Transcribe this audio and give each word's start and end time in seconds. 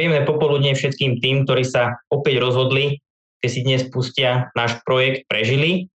príjemné 0.00 0.24
popoludne 0.24 0.72
všetkým 0.72 1.20
tým, 1.20 1.44
ktorí 1.44 1.60
sa 1.60 2.00
opäť 2.08 2.40
rozhodli, 2.40 3.04
že 3.44 3.52
si 3.52 3.60
dnes 3.60 3.84
pustia 3.92 4.48
náš 4.56 4.80
projekt 4.88 5.28
Prežili. 5.28 5.92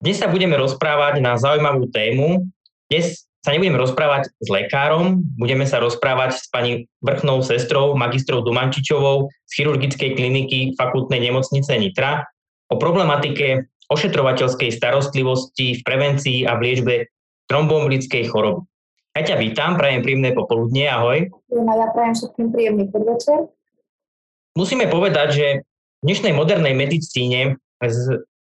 Dnes 0.00 0.16
sa 0.16 0.32
budeme 0.32 0.56
rozprávať 0.56 1.20
na 1.20 1.36
zaujímavú 1.36 1.92
tému. 1.92 2.48
Dnes 2.88 3.28
sa 3.44 3.52
nebudeme 3.52 3.76
rozprávať 3.76 4.32
s 4.32 4.48
lekárom, 4.48 5.20
budeme 5.36 5.68
sa 5.68 5.76
rozprávať 5.76 6.40
s 6.40 6.48
pani 6.48 6.88
vrchnou 7.04 7.44
sestrou, 7.44 7.92
magistrou 7.92 8.40
Dumančičovou 8.40 9.28
z 9.28 9.50
chirurgickej 9.52 10.16
kliniky 10.16 10.72
fakultnej 10.80 11.20
nemocnice 11.20 11.76
Nitra 11.76 12.24
o 12.72 12.80
problematike 12.80 13.68
ošetrovateľskej 13.92 14.72
starostlivosti 14.72 15.76
v 15.76 15.80
prevencii 15.84 16.48
a 16.48 16.56
v 16.56 16.64
liečbe 16.64 16.94
tromboembolickej 17.52 18.24
choroby. 18.32 18.64
Ja 19.14 19.22
ťa 19.22 19.38
vítam, 19.38 19.78
prajem 19.78 20.02
príjemné 20.02 20.34
popoludne, 20.34 20.90
ahoj. 20.90 21.30
Ja 21.54 21.86
prajem 21.94 22.18
všetkým 22.18 22.50
príjemný 22.50 22.90
podvečer. 22.90 23.46
Musíme 24.58 24.90
povedať, 24.90 25.28
že 25.30 25.46
v 26.02 26.02
dnešnej 26.02 26.34
modernej 26.34 26.74
medicíne 26.74 27.62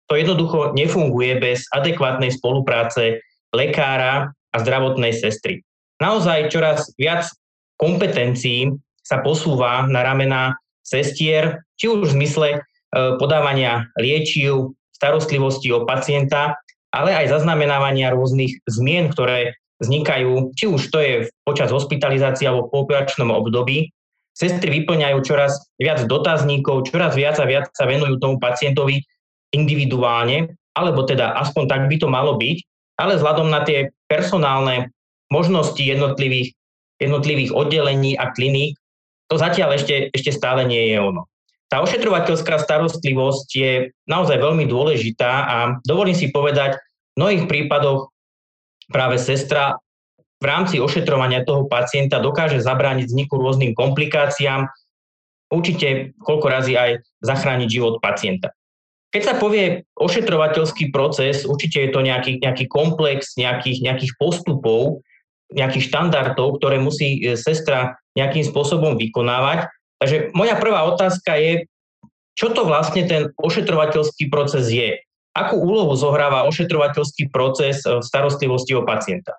to 0.06 0.14
jednoducho 0.14 0.70
nefunguje 0.78 1.42
bez 1.42 1.66
adekvátnej 1.74 2.30
spolupráce 2.30 3.18
lekára 3.50 4.30
a 4.30 4.56
zdravotnej 4.62 5.10
sestry. 5.10 5.66
Naozaj 5.98 6.54
čoraz 6.54 6.94
viac 6.94 7.26
kompetencií 7.74 8.70
sa 9.02 9.26
posúva 9.26 9.90
na 9.90 10.06
ramena 10.06 10.54
sestier, 10.86 11.66
či 11.82 11.90
už 11.90 12.06
v 12.06 12.14
zmysle 12.14 12.48
e, 12.54 12.58
podávania 13.18 13.90
liečiv, 13.98 14.78
starostlivosti 14.94 15.74
o 15.74 15.82
pacienta, 15.82 16.62
ale 16.94 17.10
aj 17.10 17.34
zaznamenávania 17.34 18.14
rôznych 18.14 18.62
zmien, 18.70 19.10
ktoré 19.10 19.58
vznikajú, 19.80 20.52
či 20.54 20.68
už 20.68 20.92
to 20.92 20.98
je 21.00 21.14
počas 21.42 21.72
hospitalizácie 21.72 22.46
alebo 22.46 22.68
po 22.68 22.84
operačnom 22.84 23.32
období. 23.32 23.90
Sestry 24.36 24.84
vyplňajú 24.84 25.18
čoraz 25.26 25.58
viac 25.80 26.04
dotazníkov, 26.06 26.88
čoraz 26.88 27.16
viac 27.16 27.40
a 27.40 27.48
viac 27.48 27.72
sa 27.74 27.88
venujú 27.88 28.20
tomu 28.20 28.36
pacientovi 28.38 29.02
individuálne, 29.50 30.54
alebo 30.76 31.02
teda 31.04 31.34
aspoň 31.40 31.64
tak 31.66 31.82
by 31.90 31.96
to 31.98 32.06
malo 32.06 32.38
byť, 32.38 32.58
ale 33.00 33.18
vzhľadom 33.18 33.48
na 33.50 33.66
tie 33.66 33.90
personálne 34.06 34.94
možnosti 35.32 35.80
jednotlivých, 35.80 36.54
jednotlivých 37.02 37.50
oddelení 37.50 38.14
a 38.14 38.30
kliník, 38.30 38.78
to 39.30 39.38
zatiaľ 39.38 39.78
ešte, 39.78 40.10
ešte 40.10 40.30
stále 40.34 40.66
nie 40.66 40.90
je 40.90 40.98
ono. 40.98 41.26
Tá 41.70 41.86
ošetrovateľská 41.86 42.58
starostlivosť 42.58 43.48
je 43.54 43.72
naozaj 44.10 44.42
veľmi 44.42 44.66
dôležitá 44.66 45.32
a 45.46 45.56
dovolím 45.86 46.18
si 46.18 46.34
povedať, 46.34 46.82
v 47.14 47.26
mnohých 47.26 47.44
prípadoch 47.46 48.10
práve 48.90 49.16
sestra 49.16 49.78
v 50.40 50.44
rámci 50.44 50.80
ošetrovania 50.80 51.46
toho 51.46 51.68
pacienta 51.70 52.18
dokáže 52.18 52.58
zabrániť 52.60 53.06
vzniku 53.06 53.38
rôznym 53.38 53.76
komplikáciám, 53.76 54.66
určite 55.52 56.16
koľko 56.20 56.46
razy 56.48 56.74
aj 56.74 56.90
zachrániť 57.20 57.68
život 57.68 58.02
pacienta. 58.02 58.50
Keď 59.10 59.22
sa 59.26 59.34
povie 59.36 59.90
ošetrovateľský 59.98 60.94
proces, 60.94 61.42
určite 61.42 61.82
je 61.82 61.90
to 61.90 62.00
nejaký, 62.00 62.38
nejaký 62.38 62.70
komplex 62.70 63.34
nejakých, 63.34 63.82
nejakých 63.82 64.12
postupov, 64.16 65.02
nejakých 65.50 65.90
štandardov, 65.90 66.62
ktoré 66.62 66.78
musí 66.78 67.18
e, 67.18 67.34
sestra 67.34 67.98
nejakým 68.14 68.46
spôsobom 68.46 68.94
vykonávať. 68.94 69.66
Takže 69.98 70.30
moja 70.30 70.54
prvá 70.54 70.86
otázka 70.86 71.34
je, 71.42 71.66
čo 72.38 72.54
to 72.54 72.62
vlastne 72.62 73.02
ten 73.10 73.22
ošetrovateľský 73.34 74.30
proces 74.30 74.70
je? 74.70 75.02
Akú 75.30 75.62
úlohu 75.62 75.94
zohráva 75.94 76.42
ošetrovateľský 76.50 77.30
proces 77.30 77.86
v 77.86 78.02
starostlivosti 78.02 78.74
o 78.74 78.82
pacienta? 78.82 79.38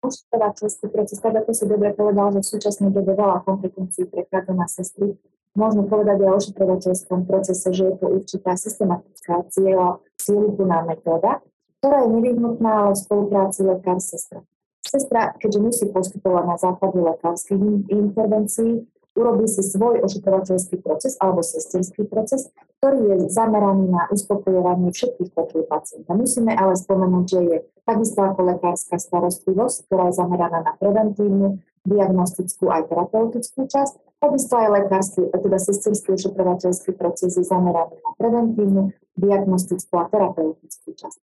Ošetrovateľský 0.00 0.86
proces, 0.88 1.20
tak 1.20 1.44
ako 1.44 1.50
si 1.52 1.64
dobre 1.68 1.92
povedal, 1.92 2.32
že 2.38 2.40
v 2.40 2.50
súčasnej 2.56 2.90
dobe 2.94 3.12
veľa 3.12 3.44
kompetencií 3.44 4.08
prechádza 4.08 4.52
na 4.56 4.64
sestry. 4.64 5.18
Môžeme 5.58 5.90
povedať 5.90 6.22
aj 6.24 6.30
o 6.30 6.38
ošetrovateľskom 6.38 7.20
procese, 7.28 7.68
že 7.74 7.84
je 7.84 7.94
to 7.98 8.06
určitá 8.06 8.54
systematická 8.56 9.44
cieľa, 9.52 10.00
cieľuplná 10.16 10.86
metóda, 10.86 11.42
ktorá 11.82 12.06
je 12.06 12.08
nevyhnutná 12.14 12.70
ale 12.86 12.92
v 12.94 13.02
spolupráci 13.02 13.60
lekár-sestra. 13.66 14.40
Sestra, 14.86 15.36
keďže 15.36 15.60
musí 15.60 15.84
postupovať 15.92 16.44
na 16.48 16.56
základe 16.56 16.96
lekárskych 16.96 17.60
intervencií, 17.92 18.88
urobí 19.18 19.50
si 19.50 19.66
svoj 19.66 20.06
ošetrovateľský 20.06 20.78
proces 20.78 21.18
alebo 21.18 21.42
sesterský 21.42 22.06
proces, 22.06 22.54
ktorý 22.78 22.98
je 23.10 23.16
zameraný 23.34 23.90
na 23.90 24.06
uspokojovanie 24.14 24.94
všetkých 24.94 25.34
potrieb 25.34 25.66
pacienta. 25.66 26.14
Musíme 26.14 26.54
ale 26.54 26.78
spomenúť, 26.78 27.24
že 27.26 27.40
je 27.42 27.56
takisto 27.82 28.22
ako 28.22 28.40
lekárska 28.54 28.96
starostlivosť, 29.02 29.90
ktorá 29.90 30.14
je 30.14 30.18
zameraná 30.22 30.62
na 30.62 30.72
preventívnu, 30.78 31.58
diagnostickú 31.82 32.70
aj 32.70 32.86
terapeutickú 32.86 33.66
časť. 33.66 34.22
Takisto 34.22 34.54
aj 34.58 34.68
lekársky, 34.82 35.20
teda 35.30 35.58
sesterský 35.58 36.14
ošetrovateľský 36.14 36.90
proces 36.94 37.34
je 37.34 37.44
zameraný 37.46 37.98
na 37.98 38.12
preventívnu, 38.14 38.82
diagnostickú 39.18 39.94
a 39.98 40.06
terapeutickú 40.06 40.94
časť. 40.94 41.18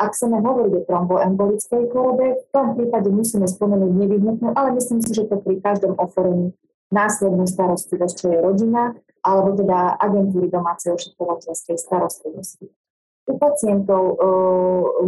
Ak 0.00 0.16
chceme 0.16 0.40
hovoriť 0.40 0.72
o 0.72 0.82
tromboembolickej 0.88 1.82
chorobe, 1.92 2.40
v 2.40 2.46
tom 2.48 2.72
prípade 2.72 3.12
musíme 3.12 3.44
spomenúť 3.44 3.92
nevyhnutnú, 3.92 4.56
ale 4.56 4.72
myslím 4.80 5.04
si, 5.04 5.12
že 5.12 5.28
to 5.28 5.36
pri 5.36 5.60
každom 5.60 5.92
ochorení 6.00 6.56
následnú 6.90 7.46
starostlivosť, 7.46 8.14
čo 8.14 8.26
je 8.30 8.38
rodina, 8.38 8.82
alebo 9.26 9.58
teda 9.58 9.98
agentúry 9.98 10.46
domácej 10.46 10.94
ošetrovateľskej 10.94 11.76
starostlivosti. 11.82 12.70
U 13.26 13.34
pacientov 13.42 14.02
e, 14.06 14.16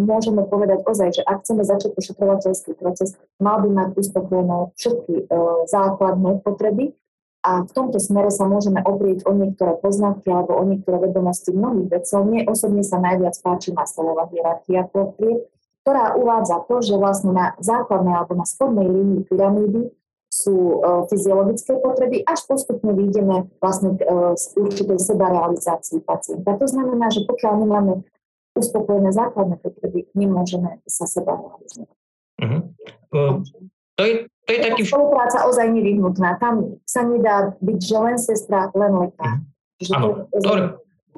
môžeme 0.02 0.42
povedať 0.42 0.82
ozaj, 0.82 1.08
že 1.14 1.22
ak 1.22 1.46
chceme 1.46 1.62
začať 1.62 1.94
ošetrovateľský 1.94 2.74
proces, 2.74 3.14
mal 3.38 3.62
by 3.62 3.70
mať 3.70 3.88
uspokojené 3.94 4.74
všetky 4.74 5.14
e, 5.22 5.24
základné 5.70 6.42
potreby 6.42 6.98
a 7.46 7.62
v 7.62 7.70
tomto 7.70 8.02
smere 8.02 8.34
sa 8.34 8.50
môžeme 8.50 8.82
oprieť 8.82 9.22
o 9.22 9.30
niektoré 9.38 9.78
poznatky 9.78 10.34
alebo 10.34 10.58
o 10.58 10.66
niektoré 10.66 10.98
vedomosti 10.98 11.54
mnohých 11.54 11.94
vecov. 11.94 12.26
Mne 12.26 12.50
osobne 12.50 12.82
sa 12.82 12.98
najviac 12.98 13.38
páči 13.38 13.70
Maslowová 13.70 14.26
hierarchia 14.34 14.90
potrieb, 14.90 15.46
ktorá 15.86 16.18
uvádza 16.18 16.58
to, 16.66 16.82
že 16.82 16.98
vlastne 16.98 17.30
na 17.30 17.54
základnej 17.62 18.18
alebo 18.18 18.34
na 18.34 18.44
spodnej 18.50 18.90
línii 18.90 19.30
pyramídy 19.30 19.94
sú 20.28 20.54
e, 20.54 21.08
fyziologické 21.08 21.80
potreby, 21.80 22.20
až 22.28 22.44
postupne 22.44 22.92
vyjdeme 22.92 23.48
vlastne 23.58 23.96
z 24.36 24.44
e, 24.54 24.60
určitej 24.60 24.98
sebarealizácii 25.00 26.04
pacienta. 26.04 26.54
To 26.60 26.66
znamená, 26.68 27.08
že 27.08 27.24
pokiaľ 27.24 27.54
nemáme 27.64 27.92
uspokojené 28.52 29.10
základné 29.10 29.56
potreby, 29.58 30.06
nemôžeme 30.12 30.84
sa 30.84 31.08
seba 31.08 31.38
realizovať. 31.38 31.96
Uh-huh. 32.38 32.60
Uh, 33.10 33.34
to 33.98 34.02
je, 34.04 34.12
to 34.46 34.50
je 34.52 34.58
taký... 34.62 34.82
Spolupráca 34.86 35.46
ozaj 35.46 35.66
nevyhnutná. 35.74 36.38
Tam 36.38 36.78
sa 36.86 37.02
nedá 37.02 37.54
byť, 37.58 37.78
že 37.82 37.96
len 37.98 38.16
sestra, 38.18 38.70
len 38.74 38.92
lekár. 38.94 39.42
Uh-huh. 39.42 39.94
Áno, 39.94 40.08
to, 40.34 40.50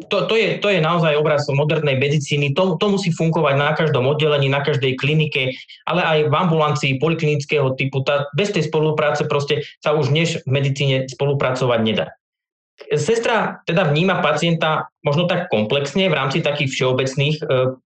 to, 0.08 0.30
to, 0.30 0.34
je, 0.38 0.56
to 0.62 0.68
je 0.72 0.80
naozaj 0.80 1.12
obraz 1.18 1.44
modernej 1.50 2.00
medicíny. 2.00 2.56
To, 2.56 2.80
to 2.80 2.86
musí 2.88 3.12
fungovať 3.12 3.54
na 3.58 3.70
každom 3.76 4.08
oddelení, 4.08 4.48
na 4.48 4.64
každej 4.64 4.96
klinike, 4.96 5.52
ale 5.84 6.00
aj 6.00 6.18
v 6.30 6.34
ambulancii 6.34 6.92
poliklinického 7.02 7.74
typu. 7.76 8.00
Tá, 8.06 8.30
bez 8.32 8.54
tej 8.54 8.70
spolupráce 8.70 9.28
proste 9.28 9.66
sa 9.84 9.92
už 9.92 10.14
dnes 10.14 10.40
v 10.40 10.48
medicíne 10.48 11.04
spolupracovať 11.10 11.80
nedá. 11.84 12.06
Sestra 12.96 13.60
teda 13.68 13.92
vníma 13.92 14.24
pacienta 14.24 14.88
možno 15.04 15.28
tak 15.28 15.52
komplexne 15.52 16.08
v 16.08 16.16
rámci 16.16 16.40
takých 16.40 16.72
všeobecných 16.72 17.36
e, 17.36 17.44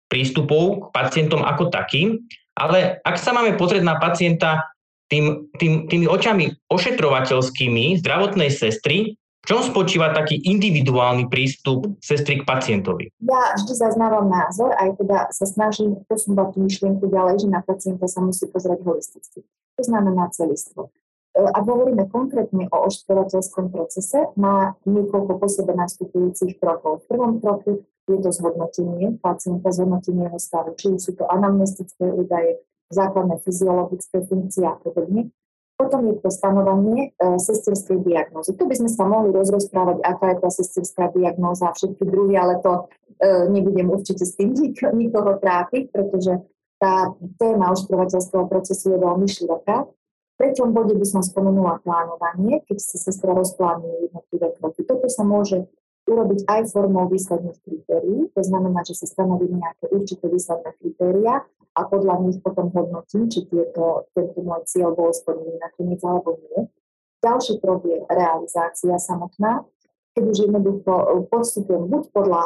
prístupov 0.06 0.62
k 0.78 0.84
pacientom 0.94 1.42
ako 1.42 1.74
takým, 1.74 2.22
ale 2.54 3.02
ak 3.02 3.18
sa 3.18 3.34
máme 3.34 3.58
pozrieť 3.58 3.82
na 3.82 3.98
pacienta 3.98 4.62
tým, 5.10 5.50
tým, 5.58 5.90
tými 5.90 6.06
očami 6.06 6.50
ošetrovateľskými 6.70 7.98
zdravotnej 7.98 8.50
sestry, 8.50 9.18
čom 9.46 9.62
spočíva 9.62 10.10
taký 10.10 10.42
individuálny 10.42 11.30
prístup 11.30 11.94
sestry 12.02 12.42
k 12.42 12.46
pacientovi? 12.46 13.14
Ja 13.22 13.54
vždy 13.54 13.72
zaznávam 13.78 14.26
názor, 14.26 14.74
aj 14.74 14.98
teda 14.98 15.30
sa 15.30 15.46
snažím 15.46 16.02
posúvať 16.10 16.58
tú 16.58 16.66
myšlienku 16.66 17.06
ďalej, 17.06 17.46
že 17.46 17.48
na 17.48 17.62
pacienta 17.62 18.10
sa 18.10 18.20
musí 18.20 18.50
pozrieť 18.50 18.82
holisticky. 18.82 19.46
To 19.78 19.82
znamená 19.86 20.34
celistvo. 20.34 20.90
E, 21.36 21.46
ak 21.46 21.62
hovoríme 21.62 22.10
konkrétne 22.10 22.66
o 22.74 22.76
ošetrovateľskom 22.90 23.70
procese, 23.70 24.18
má 24.34 24.74
niekoľko 24.82 25.32
po 25.38 25.46
sebe 25.46 25.78
nastupujúcich 25.78 26.58
krokov. 26.58 27.06
V 27.06 27.14
prvom 27.14 27.38
kroku 27.38 27.86
je 28.10 28.18
to 28.18 28.30
zhodnotenie 28.34 29.14
pacienta, 29.22 29.70
zhodnotenie 29.70 30.26
jeho 30.26 30.40
stavu, 30.42 30.74
či 30.74 30.98
sú 30.98 31.14
to 31.14 31.22
anamnestické 31.28 32.02
údaje, 32.02 32.58
základné 32.90 33.42
fyziologické 33.42 34.22
funkcie 34.26 34.66
a 34.66 34.78
podobne. 34.78 35.30
Potom 35.76 36.08
je 36.08 36.16
to 36.24 36.32
stanovanie 36.32 37.12
e, 37.20 37.36
sesterskej 37.36 38.00
diagnózy. 38.00 38.56
Tu 38.56 38.64
by 38.64 38.74
sme 38.80 38.88
sa 38.88 39.04
mohli 39.04 39.28
rozprávať, 39.36 40.00
aká 40.00 40.26
je 40.32 40.38
tá 40.40 40.48
sesterská 40.48 41.04
diagnóza 41.12 41.68
a 41.68 41.76
všetky 41.76 42.00
druhy, 42.00 42.32
ale 42.32 42.64
to 42.64 42.88
e, 43.20 43.52
nebudem 43.52 43.92
určite 43.92 44.24
s 44.24 44.40
tým 44.40 44.56
nik- 44.60 44.92
nikoho 44.96 45.36
trápiť, 45.36 45.92
pretože 45.92 46.40
tá 46.80 47.12
téma 47.40 47.72
ošetrovateľského 47.76 48.44
procesu 48.48 48.96
je 48.96 48.98
veľmi 49.00 49.28
široká. 49.28 49.84
V 49.84 50.34
treťom 50.40 50.72
bode 50.76 50.92
by 50.96 51.06
som 51.08 51.24
spomenula 51.24 51.80
plánovanie, 51.80 52.60
keď 52.68 52.76
sa 52.80 52.96
sestra 53.00 53.32
rozplánuje 53.32 54.12
jednotlivé 54.12 54.52
kroky. 54.60 54.84
Toto 54.84 55.08
sa 55.08 55.24
môže 55.24 55.64
urobiť 56.06 56.46
aj 56.46 56.70
formou 56.70 57.10
výsledných 57.10 57.58
kritérií, 57.66 58.30
to 58.30 58.42
znamená, 58.46 58.86
že 58.86 58.94
sa 58.94 59.10
stanoví 59.10 59.50
nejaké 59.50 59.90
určité 59.90 60.30
výsledné 60.30 60.70
kritéria 60.78 61.42
a 61.74 61.80
podľa 61.84 62.22
nich 62.22 62.38
potom 62.40 62.70
hodnotím, 62.70 63.26
či 63.26 63.44
tieto, 63.50 64.06
tento 64.14 64.38
môj 64.40 64.62
cieľ 64.70 64.94
bol 64.94 65.10
splnený 65.10 65.58
nakoniec 65.58 66.00
alebo 66.06 66.38
nie. 66.38 66.70
Ďalší 67.20 67.58
krok 67.58 67.82
je 67.84 67.98
realizácia 68.06 68.94
samotná, 69.02 69.66
keď 70.14 70.24
už 70.30 70.38
jednoducho 70.46 70.92
postupujem 71.26 71.90
buď 71.90 72.02
podľa 72.14 72.42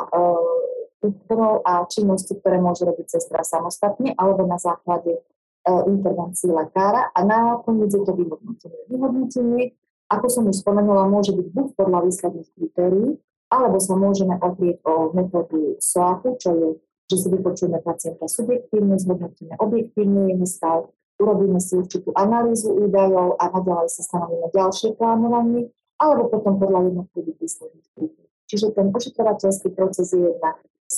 úkonov 1.01 1.61
a 1.65 1.85
činnosti, 1.89 2.37
ktoré 2.41 2.61
môže 2.61 2.89
robiť 2.89 3.07
sestra 3.21 3.45
samostatne, 3.45 4.17
alebo 4.17 4.49
na 4.49 4.57
základe 4.57 5.21
intervencií 5.69 6.49
lekára 6.49 7.13
a 7.13 7.21
nakoniec 7.21 7.93
je 7.93 8.01
to 8.01 8.17
vyhodnotenie. 8.17 8.81
Vyhodnotenie, 8.89 9.77
ako 10.09 10.27
som 10.33 10.49
už 10.49 10.65
spomenula, 10.65 11.07
môže 11.07 11.37
byť 11.37 11.47
buď 11.53 11.67
podľa 11.77 12.09
výsledných 12.09 12.49
kritérií, 12.57 13.21
alebo 13.51 13.83
sa 13.83 13.99
môžeme 13.99 14.39
oprieť 14.39 14.79
o 14.87 15.11
metódu 15.11 15.77
SOAPu, 15.83 16.39
čo 16.39 16.51
je, 16.55 16.69
že 17.11 17.17
si 17.19 17.27
vypočujeme 17.27 17.83
pacienta 17.83 18.31
subjektívne, 18.31 18.95
zhodnotíme 19.03 19.59
objektívne 19.59 20.31
jeho 20.31 20.47
stav, 20.47 20.79
urobíme 21.19 21.59
si 21.59 21.75
určitú 21.75 22.15
analýzu 22.15 22.71
údajov 22.71 23.35
a 23.43 23.51
naďalej 23.51 23.91
sa 23.91 24.03
stanovíme 24.07 24.49
ďalšie 24.55 24.95
plánovanie, 24.95 25.75
alebo 25.99 26.31
potom 26.31 26.57
podľa 26.57 26.95
jednotlivých 26.95 27.39
výsledných 27.43 27.89
kritérií. 27.99 28.31
Čiže 28.47 28.67
ten 28.73 28.87
ošetrovateľský 28.95 29.69
proces 29.75 30.15
je 30.15 30.23
jedna, 30.23 30.51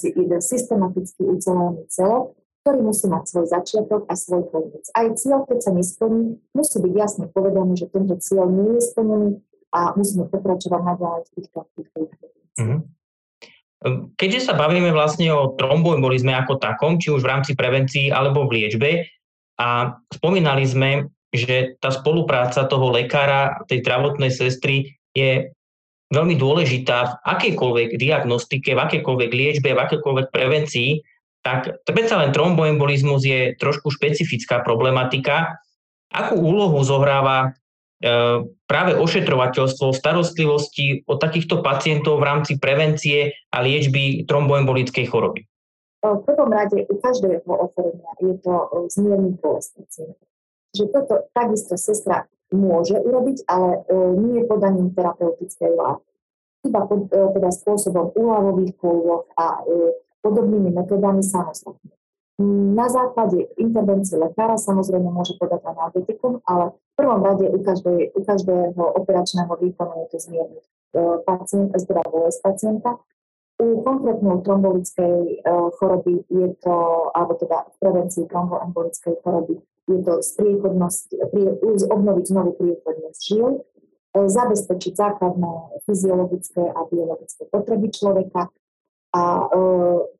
jeden 0.04 0.40
systematicky 0.40 1.24
ucelený 1.26 1.88
celok, 1.88 2.36
ktorý 2.62 2.78
musí 2.86 3.10
mať 3.10 3.24
svoj 3.26 3.46
začiatok 3.50 4.06
a 4.06 4.14
svoj 4.14 4.46
koniec. 4.54 4.86
Aj 4.94 5.10
cieľ, 5.18 5.42
keď 5.44 5.58
sa 5.66 5.70
nesplní, 5.74 6.38
musí 6.54 6.76
byť 6.78 6.92
jasne 6.94 7.26
povedané, 7.26 7.74
že 7.74 7.90
tento 7.90 8.14
cieľ 8.22 8.46
nie 8.46 8.78
je 8.78 8.82
splnený 8.86 9.30
a 9.74 9.96
musíme 9.98 10.30
pokračovať 10.30 10.80
naďalej 10.80 11.22
v 11.26 11.30
týchto, 11.40 11.60
Mm-hmm. 11.92 12.41
Keďže 14.14 14.40
sa 14.46 14.54
bavíme 14.54 14.94
vlastne 14.94 15.34
o 15.34 15.58
tromboembolizme 15.58 16.30
ako 16.30 16.62
takom, 16.62 17.02
či 17.02 17.10
už 17.10 17.26
v 17.26 17.30
rámci 17.34 17.52
prevencii 17.58 18.14
alebo 18.14 18.46
v 18.46 18.62
liečbe, 18.62 18.90
a 19.60 19.98
spomínali 20.10 20.64
sme, 20.66 20.90
že 21.32 21.78
tá 21.78 21.92
spolupráca 21.94 22.66
toho 22.66 22.90
lekára, 22.92 23.62
tej 23.70 23.84
zdravotnej 23.84 24.32
sestry 24.32 24.96
je 25.12 25.52
veľmi 26.12 26.36
dôležitá 26.36 26.98
v 27.08 27.12
akejkoľvek 27.24 27.96
diagnostike, 27.96 28.76
v 28.76 28.80
akejkoľvek 28.80 29.30
liečbe, 29.32 29.72
v 29.72 29.82
akejkoľvek 29.82 30.26
prevencii, 30.28 30.90
tak 31.42 31.82
predsa 31.88 32.22
len 32.22 32.30
tromboembolizmus 32.30 33.24
je 33.24 33.40
trošku 33.58 33.90
špecifická 33.90 34.62
problematika. 34.62 35.58
Akú 36.12 36.38
úlohu 36.38 36.78
zohráva 36.84 37.56
práve 38.66 38.92
ošetrovateľstvo 38.98 39.94
starostlivosti 39.94 41.06
o 41.06 41.14
takýchto 41.14 41.62
pacientov 41.62 42.18
v 42.18 42.26
rámci 42.26 42.52
prevencie 42.58 43.38
a 43.54 43.62
liečby 43.62 44.26
tromboembolickej 44.26 45.06
choroby? 45.06 45.46
V 46.02 46.18
prvom 46.26 46.50
rade 46.50 46.82
u 46.82 46.94
každého 46.98 47.46
ochorenia 47.46 48.10
je 48.18 48.34
to 48.42 48.54
zmierný 48.90 49.38
bolest 49.38 49.78
pacienta. 49.78 50.26
Že 50.74 50.84
toto 50.90 51.14
takisto 51.30 51.78
sestra 51.78 52.26
môže 52.50 52.98
urobiť, 52.98 53.46
ale 53.46 53.86
e, 53.86 54.02
nie 54.18 54.42
podaním 54.42 54.90
terapeutickej 54.90 55.78
látky. 55.78 56.12
Iba 56.66 56.80
pod, 56.90 57.06
e, 57.06 57.22
teda 57.38 57.50
spôsobom 57.54 58.18
úľavových 58.18 58.74
kôľov 58.82 59.30
a 59.38 59.62
podobnými 60.26 60.74
metodami 60.74 61.22
samostatne. 61.22 61.94
Na 62.74 62.90
základe 62.90 63.46
intervencie 63.54 64.18
lekára 64.18 64.58
samozrejme 64.58 65.06
môže 65.06 65.38
podať 65.38 65.62
analgetikum, 65.62 66.42
ale 66.48 66.74
v 66.92 66.94
prvom 66.96 67.20
rade 67.24 67.48
u, 67.48 67.58
každej, 67.64 68.12
u 68.12 68.20
každého 68.24 68.82
operačného 69.00 69.52
výkonu 69.56 69.94
je 70.04 70.06
to 70.12 70.18
zmierny 70.20 70.60
e, 70.60 70.66
pacient, 71.24 71.72
teda 71.72 72.02
bolesť 72.12 72.40
pacienta. 72.44 73.00
U 73.62 73.80
konkrétnej 73.80 74.44
trombolickej 74.44 75.16
e, 75.24 75.34
choroby 75.80 76.24
je 76.28 76.48
to, 76.60 76.76
alebo 77.16 77.32
teda 77.40 77.64
v 77.64 77.76
prevencii 77.80 78.24
tromboembolickej 78.28 79.14
choroby, 79.24 79.56
je 79.88 79.98
to 80.04 80.12
obnoviť 81.90 82.24
znovu 82.28 82.50
priechodnosť 82.60 83.20
žil, 83.24 83.48
e, 83.56 83.60
zabezpečiť 84.28 84.92
základné 84.92 85.82
fyziologické 85.88 86.60
a 86.60 86.80
biologické 86.86 87.48
potreby 87.48 87.88
človeka, 87.88 88.52
a 89.12 89.24
e, 89.44 89.46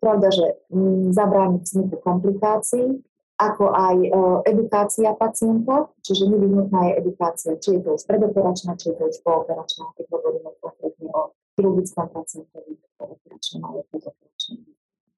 pravda, 0.05 0.29
že 0.29 0.47
m, 0.69 1.17
zabrániť 1.17 1.63
vzniku 1.65 1.97
komplikácií, 2.05 3.01
ako 3.51 3.75
aj 3.75 3.97
e, 3.99 4.09
edukácia 4.47 5.11
pacienta, 5.19 5.91
čiže 6.07 6.31
nevyhnutná 6.31 6.91
je 6.91 6.93
edukácia, 7.03 7.53
či 7.59 7.79
je 7.79 7.81
to 7.83 7.99
už 7.99 8.03
predoperačná, 8.07 8.79
či 8.79 8.93
je 8.93 8.97
to 8.99 9.05
už 9.11 9.19
pooperačná, 9.27 9.91
keď 9.99 10.07
hovoríme 10.15 10.51
konkrétne 10.63 11.09
o 11.11 11.35
chirurgickom 11.59 12.07
pacientovi, 12.15 12.73
pooperačnom 12.99 13.61
alebo 13.67 13.83
predoperačnom. 13.91 14.59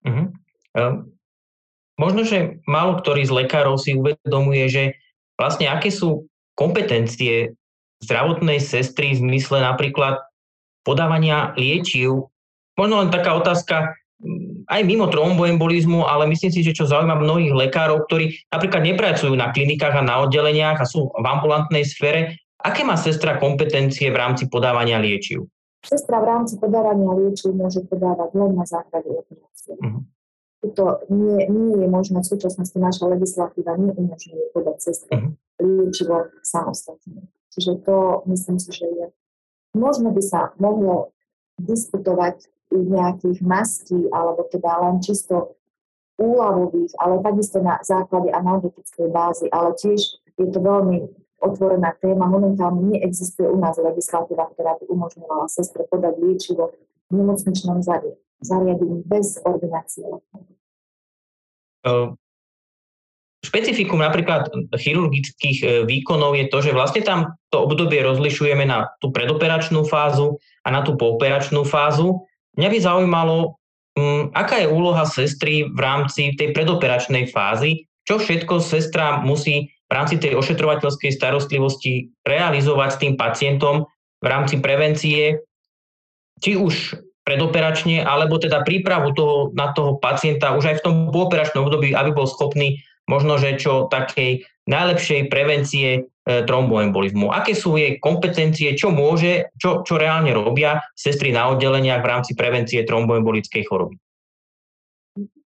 Mm-hmm. 0.04 0.26
možno, 1.96 2.20
že 2.28 2.60
málo 2.68 3.00
ktorý 3.00 3.24
z 3.24 3.32
lekárov 3.32 3.80
si 3.80 3.96
uvedomuje, 3.96 4.68
že 4.68 4.84
vlastne 5.40 5.72
aké 5.72 5.88
sú 5.88 6.28
kompetencie 6.52 7.56
zdravotnej 8.04 8.60
sestry 8.60 9.16
v 9.16 9.24
zmysle 9.24 9.64
napríklad 9.64 10.20
podávania 10.84 11.56
liečiv 11.56 12.28
Možno 12.74 13.06
len 13.06 13.10
taká 13.14 13.38
otázka, 13.38 13.94
aj 14.70 14.80
mimo 14.86 15.10
tromboembolizmu, 15.10 16.06
ale 16.06 16.30
myslím 16.30 16.52
si, 16.52 16.60
že 16.64 16.72
čo 16.72 16.88
zaujíma 16.88 17.18
mnohých 17.18 17.52
lekárov, 17.52 18.06
ktorí 18.08 18.32
napríklad 18.48 18.82
nepracujú 18.86 19.34
na 19.36 19.52
klinikách 19.52 20.00
a 20.00 20.06
na 20.06 20.22
oddeleniach 20.24 20.80
a 20.80 20.88
sú 20.88 21.10
v 21.12 21.26
ambulantnej 21.26 21.84
sfére, 21.84 22.38
aké 22.62 22.86
má 22.86 22.96
sestra 22.96 23.36
kompetencie 23.36 24.08
v 24.08 24.16
rámci 24.16 24.48
podávania 24.48 24.96
liečiv? 25.02 25.44
Sestra 25.84 26.16
v 26.24 26.26
rámci 26.32 26.56
podávania 26.56 27.12
liečiv 27.12 27.52
môže 27.52 27.84
podávať 27.84 28.32
len 28.32 28.56
na 28.56 28.64
základe 28.64 29.04
ordinácie. 29.12 29.76
Uh-huh. 29.76 30.00
To 30.64 31.04
nie, 31.12 31.44
nie 31.44 31.84
je 31.84 31.88
možné 31.92 32.24
v 32.24 32.30
súčasnosti, 32.32 32.78
naša 32.80 33.04
legislatíva 33.12 33.76
neumožňuje 33.76 34.56
podať 34.56 34.76
sestre 34.80 35.12
uh-huh. 35.12 35.32
liečivo 35.60 36.32
samostatne. 36.40 37.28
Čiže 37.52 37.84
to 37.84 38.24
myslím 38.32 38.56
si, 38.56 38.72
že 38.72 38.88
je. 38.88 39.06
Možno 39.76 40.08
by 40.16 40.22
sa 40.24 40.56
mohlo 40.56 41.12
diskutovať 41.60 42.48
nejakých 42.82 43.38
mastí, 43.44 43.98
alebo 44.10 44.46
teda 44.50 44.82
len 44.82 44.98
čisto 44.98 45.54
úľavových, 46.18 46.94
ale 46.98 47.22
takisto 47.22 47.58
na 47.58 47.78
základe 47.82 48.30
analgetickej 48.30 49.08
bázy, 49.10 49.46
ale 49.50 49.74
tiež 49.74 50.00
je 50.38 50.46
to 50.50 50.58
veľmi 50.62 51.10
otvorená 51.42 51.94
téma. 51.98 52.30
Momentálne 52.30 52.94
neexistuje 52.94 53.50
u 53.50 53.58
nás 53.58 53.76
legislatíva, 53.76 54.48
ktorá 54.54 54.78
by 54.78 54.84
umožňovala 54.88 55.46
sestre 55.50 55.84
podať 55.90 56.14
liečivo 56.22 56.72
v 57.10 57.12
nemocničnom 57.18 57.82
zariadení 58.40 59.02
bez 59.04 59.42
ordinácie. 59.42 60.06
Špecifikum 63.44 64.00
napríklad 64.00 64.48
chirurgických 64.72 65.58
e, 65.60 65.66
výkonov 65.84 66.32
je 66.32 66.48
to, 66.48 66.64
že 66.64 66.72
vlastne 66.72 67.04
tam 67.04 67.36
to 67.52 67.60
obdobie 67.60 68.00
rozlišujeme 68.00 68.64
na 68.64 68.88
tú 69.04 69.12
predoperačnú 69.12 69.84
fázu 69.84 70.40
a 70.64 70.72
na 70.72 70.80
tú 70.80 70.96
pooperačnú 70.96 71.60
fázu 71.68 72.24
Mňa 72.54 72.68
by 72.70 72.78
zaujímalo, 72.78 73.36
um, 73.98 74.30
aká 74.34 74.62
je 74.62 74.70
úloha 74.70 75.02
sestry 75.06 75.66
v 75.66 75.78
rámci 75.78 76.34
tej 76.38 76.54
predoperačnej 76.54 77.30
fázy, 77.30 77.86
čo 78.04 78.20
všetko 78.20 78.60
sestra 78.60 79.20
musí 79.24 79.72
v 79.88 79.92
rámci 79.92 80.16
tej 80.20 80.36
ošetrovateľskej 80.38 81.10
starostlivosti 81.12 82.12
realizovať 82.24 82.90
s 82.94 83.00
tým 83.00 83.14
pacientom 83.16 83.88
v 84.24 84.26
rámci 84.26 84.56
prevencie, 84.60 85.44
či 86.40 86.56
už 86.56 86.96
predoperačne, 87.24 88.04
alebo 88.04 88.36
teda 88.36 88.64
prípravu 88.64 89.16
toho, 89.16 89.48
na 89.56 89.72
toho 89.72 89.96
pacienta 89.96 90.52
už 90.56 90.64
aj 90.72 90.76
v 90.80 90.84
tom 90.84 90.94
pooperačnom 91.08 91.68
období, 91.68 91.96
aby 91.96 92.12
bol 92.12 92.28
schopný 92.28 92.80
možno, 93.08 93.36
že 93.36 93.60
čo 93.60 93.86
takej 93.88 94.48
najlepšej 94.64 95.28
prevencie 95.28 95.88
e, 95.92 96.00
tromboembolizmu. 96.24 97.28
Aké 97.28 97.52
sú 97.52 97.76
jej 97.76 98.00
kompetencie, 98.00 98.72
čo 98.76 98.88
môže, 98.88 99.52
čo, 99.60 99.84
čo 99.84 100.00
reálne 100.00 100.32
robia 100.32 100.80
sestry 100.96 101.30
na 101.32 101.52
oddeleniach 101.52 102.00
v 102.00 102.10
rámci 102.10 102.32
prevencie 102.32 102.80
tromboembolickej 102.88 103.62
choroby? 103.68 103.96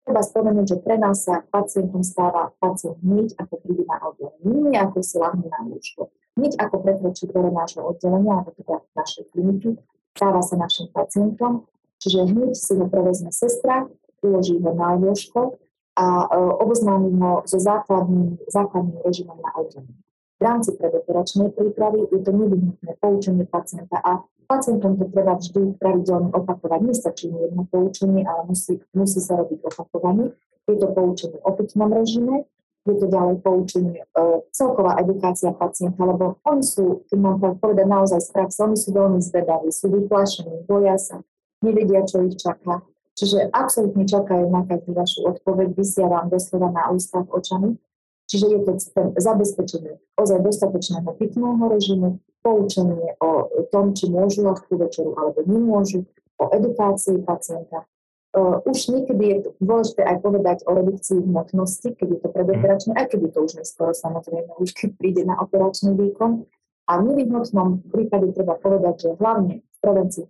Treba 0.04 0.20
spomenúť, 0.20 0.66
že 0.68 0.78
pre 0.84 1.00
nás 1.00 1.24
sa 1.24 1.40
pacientom 1.48 2.04
stáva 2.04 2.52
pacient 2.60 3.00
hneď, 3.00 3.32
ako 3.40 3.56
príde 3.64 3.88
na 3.88 3.96
oddelenie, 4.04 4.68
nie 4.68 4.76
ako 4.76 5.00
si 5.00 5.16
lahne 5.16 5.48
na 5.48 5.60
lúžko. 5.64 6.12
Hneď 6.36 6.60
ako 6.60 6.76
prekročí 6.84 7.24
dvore 7.30 7.48
nášho 7.48 7.80
oddelenia, 7.80 8.42
alebo 8.42 8.52
teda 8.52 8.84
našej 8.98 9.24
kliniky, 9.32 9.80
stáva 10.12 10.44
sa 10.44 10.60
našim 10.60 10.92
pacientom, 10.92 11.64
čiže 12.02 12.20
hneď 12.20 12.52
si 12.52 12.72
ho 12.76 12.84
prevezme 12.84 13.32
sestra, 13.32 13.88
uloží 14.20 14.60
ho 14.60 14.76
na 14.76 14.92
lôžko 14.98 15.56
a 15.94 16.26
e, 16.26 16.38
oboznámim 16.58 17.18
ho 17.22 17.42
so 17.46 17.58
základným, 17.58 18.38
základným 18.50 18.98
režimom 19.06 19.38
na 19.38 19.50
oddelení. 19.54 19.94
V 20.38 20.42
rámci 20.42 20.74
predoperačnej 20.74 21.54
prípravy 21.54 22.10
je 22.10 22.20
to 22.20 22.30
nevyhnutné 22.34 22.98
poučenie 22.98 23.46
pacienta 23.46 24.02
a 24.02 24.26
pacientom 24.50 24.98
to 24.98 25.06
treba 25.08 25.38
vždy 25.38 25.78
pravidelne 25.78 26.34
opakovať. 26.34 26.80
Nestačí 26.82 27.30
jedno 27.30 27.64
poučenie, 27.70 28.26
ale 28.26 28.50
musí, 28.50 28.82
musí 28.92 29.22
sa 29.22 29.38
robiť 29.38 29.62
opakovanie. 29.62 30.34
Je 30.66 30.76
to 30.76 30.90
poučenie 30.90 31.38
o 31.46 31.50
pitnom 31.54 31.92
režime, 31.94 32.44
je 32.84 32.94
to 33.00 33.06
ďalej 33.08 33.40
poučenie, 33.40 34.02
e, 34.04 34.08
celková 34.52 35.00
edukácia 35.00 35.54
pacienta, 35.56 36.04
lebo 36.04 36.36
oni 36.44 36.64
sú, 36.64 37.06
keď 37.08 37.18
mám 37.20 37.36
povedať 37.40 37.86
naozaj 37.88 38.20
z 38.20 38.28
praxe, 38.32 38.58
oni 38.60 38.76
sú 38.76 38.92
veľmi 38.92 39.20
zvedaví, 39.24 39.72
sú 39.72 39.88
vyplašení, 39.88 40.68
boja 40.68 41.00
sa, 41.00 41.24
nevedia, 41.64 42.04
čo 42.04 42.20
ich 42.28 42.36
čaká. 42.36 42.84
Čiže 43.14 43.54
absolútne 43.54 44.02
čakajú 44.04 44.50
na 44.50 44.66
každú 44.66 44.90
vašu 44.90 45.22
odpoveď, 45.30 45.78
vysia 45.78 46.10
vám 46.10 46.26
doslova 46.30 46.74
na 46.74 46.90
ústach 46.90 47.30
očami. 47.30 47.78
Čiže 48.24 48.46
je 48.50 48.60
to 48.64 48.72
ten 48.90 49.06
zabezpečenie 49.20 50.00
ozaj 50.16 50.40
dostatočného 50.40 51.12
pitného 51.20 51.64
režimu, 51.68 52.18
poučenie 52.40 53.14
o 53.20 53.48
tom, 53.68 53.92
či 53.92 54.08
môžu 54.08 54.48
ľahkú 54.48 54.80
večeru 54.80 55.12
alebo 55.14 55.44
nemôžu, 55.44 56.08
o 56.40 56.50
edukácii 56.50 57.22
pacienta. 57.22 57.86
Uh, 58.34 58.58
už 58.66 58.90
niekedy 58.90 59.24
je 59.30 59.36
dôležité 59.62 60.02
aj 60.02 60.18
povedať 60.26 60.58
o 60.66 60.74
redukcii 60.74 61.22
hmotnosti, 61.22 61.94
keď 61.94 62.08
je 62.10 62.18
to 62.18 62.28
predoperačné, 62.34 62.90
aj 62.98 63.06
keď 63.14 63.20
je 63.22 63.30
to 63.30 63.38
už 63.46 63.52
neskoro 63.62 63.94
samozrejme, 63.94 64.50
už 64.58 64.74
keď 64.74 64.90
príde 64.98 65.22
na 65.22 65.38
operačný 65.38 65.94
výkon. 65.94 66.42
A 66.90 67.00
v 67.00 67.14
nevyhnutnom 67.14 67.86
prípade 67.94 68.34
treba 68.34 68.58
povedať, 68.58 68.94
že 69.06 69.10
hlavne 69.22 69.62
prevencii 69.84 70.24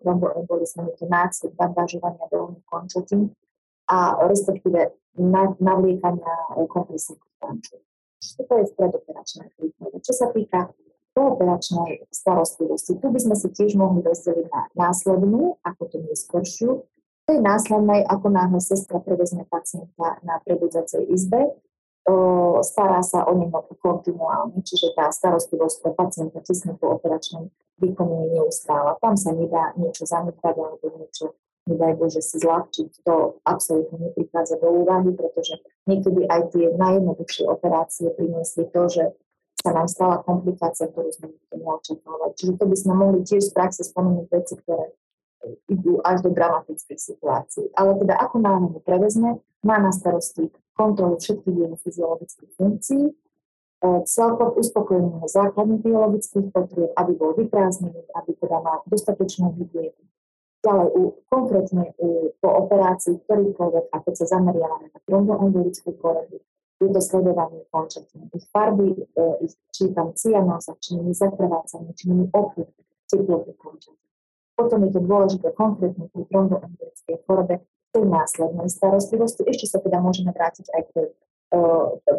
je 0.91 0.95
to 0.99 1.07
nácvik 1.07 1.53
bandážovania 1.55 2.27
dolných 2.35 2.67
končatín 2.67 3.31
a 3.87 4.19
respektíve 4.27 4.99
navliekania 5.63 6.59
kompresívnych 6.67 7.35
končatín. 7.39 7.87
To 8.51 8.55
je 8.59 8.67
v 8.67 8.75
predoperačnej 8.75 9.49
prípade. 9.55 9.97
Čo 10.03 10.13
sa 10.17 10.27
týka 10.35 10.75
pooperačnej 11.15 12.11
starostlivosti. 12.11 12.99
Tu 12.99 13.07
by 13.07 13.21
sme 13.23 13.37
si 13.39 13.49
tiež 13.55 13.79
mohli 13.79 14.03
rozdeliť 14.03 14.47
na 14.51 14.63
následnú, 14.75 15.63
ako 15.63 15.83
to 15.87 15.97
neskôršiu. 16.03 16.83
To 17.25 17.31
je 17.31 17.41
následnej, 17.41 18.05
ako 18.05 18.27
náhle 18.29 18.61
sestra 18.61 19.01
prevezme 19.01 19.49
pacienta 19.49 20.21
na 20.27 20.43
prebudzacej 20.45 21.09
izbe, 21.09 21.57
stará 22.61 23.01
sa 23.01 23.25
o 23.25 23.33
neho 23.33 23.59
kontinuálne, 23.81 24.61
čiže 24.61 24.93
tá 24.93 25.09
starostlivosť 25.09 25.77
pre 25.81 25.93
pacienta 25.97 26.39
tesne 26.45 26.77
po 26.77 26.97
operačnom 27.01 27.49
výkonu 27.81 28.29
je 28.29 28.29
neustála. 28.41 29.01
Tam 29.01 29.17
sa 29.17 29.33
nedá 29.33 29.73
niečo 29.81 30.05
zanedbať 30.05 30.55
alebo 30.57 30.85
niečo, 31.01 31.35
nedaj 31.65 31.97
Bože, 31.97 32.21
si 32.21 32.37
zľahčiť. 32.41 33.05
To 33.09 33.41
absolútne 33.49 34.11
neprichádza 34.11 34.61
do 34.61 34.69
úvahy, 34.85 35.17
pretože 35.17 35.61
niekedy 35.89 36.29
aj 36.29 36.53
tie 36.53 36.73
najjednoduchšie 36.77 37.45
operácie 37.49 38.13
priniesli 38.13 38.69
to, 38.69 38.83
že 38.89 39.05
sa 39.65 39.73
nám 39.73 39.89
stala 39.89 40.21
komplikácia, 40.21 40.93
ktorú 40.93 41.09
sme 41.09 41.33
neočakávali. 41.57 42.37
Čiže 42.37 42.53
to 42.61 42.65
by 42.69 42.77
sme 42.77 42.93
mohli 43.01 43.21
tiež 43.25 43.49
z 43.49 43.53
praxe 43.57 43.81
spomenúť 43.81 44.27
veci, 44.29 44.61
ktoré 44.61 44.93
idú 45.73 46.01
až 46.05 46.25
do 46.25 46.31
dramatickej 46.33 46.99
situácie. 47.01 47.69
Ale 47.77 47.97
teda 47.97 48.17
ako 48.17 48.37
náhle 48.45 48.81
prevezme, 48.85 49.41
má 49.65 49.81
na 49.81 49.91
starosti 49.91 50.53
kontrolu 50.77 51.17
všetkých 51.17 51.57
jeho 51.57 51.77
fyziologických 51.81 52.51
funkcií, 52.59 53.05
e, 53.09 53.13
celkom 54.05 54.53
uspokojenie 54.59 55.25
základných 55.25 55.83
biologických 55.83 56.51
potrieb, 56.51 56.91
aby 56.99 57.13
bol 57.15 57.33
vyprázdnený, 57.39 58.05
aby 58.15 58.31
teda 58.37 58.61
mal 58.61 58.83
dostatočnú 58.91 59.55
hygienu. 59.57 60.03
Ďalej, 60.65 60.89
u, 60.97 61.03
konkrétne 61.29 61.85
u, 62.01 62.33
po 62.41 62.49
operácii 62.65 63.21
ktorýkoľvek, 63.25 63.85
a 63.93 63.97
keď 64.01 64.15
sa 64.25 64.27
zameriavame 64.37 64.89
na 64.93 65.01
tromboembolickú 65.05 65.93
koredu, 66.01 66.41
je 66.81 66.89
to 66.91 67.01
sledovanie 67.01 67.63
končatín. 67.71 68.29
Ich 68.35 68.45
farby, 68.51 68.93
e, 68.93 69.25
ich, 69.47 69.55
či 69.71 69.95
tam 69.95 70.13
cyanoza, 70.13 70.75
či 70.81 70.99
nie 70.99 71.15
zakrvácanie, 71.15 71.95
či 71.95 72.11
nie 72.11 72.27
opúd 72.35 72.69
teploty 73.07 73.53
končatín. 73.57 74.01
Potom 74.55 74.87
je 74.87 74.91
to 74.95 75.01
dôležité 75.03 75.49
konkrétne 75.55 76.07
pri 76.11 76.23
tromboembolickej 76.31 77.17
chorobe, 77.27 77.63
tej 77.95 78.05
následnej 78.11 78.67
starostlivosti. 78.67 79.47
Ešte 79.47 79.71
sa 79.71 79.79
teda 79.79 80.03
môžeme 80.03 80.35
vrátiť 80.35 80.67
aj 80.75 80.83
k 80.83 80.91
tej 80.99 81.09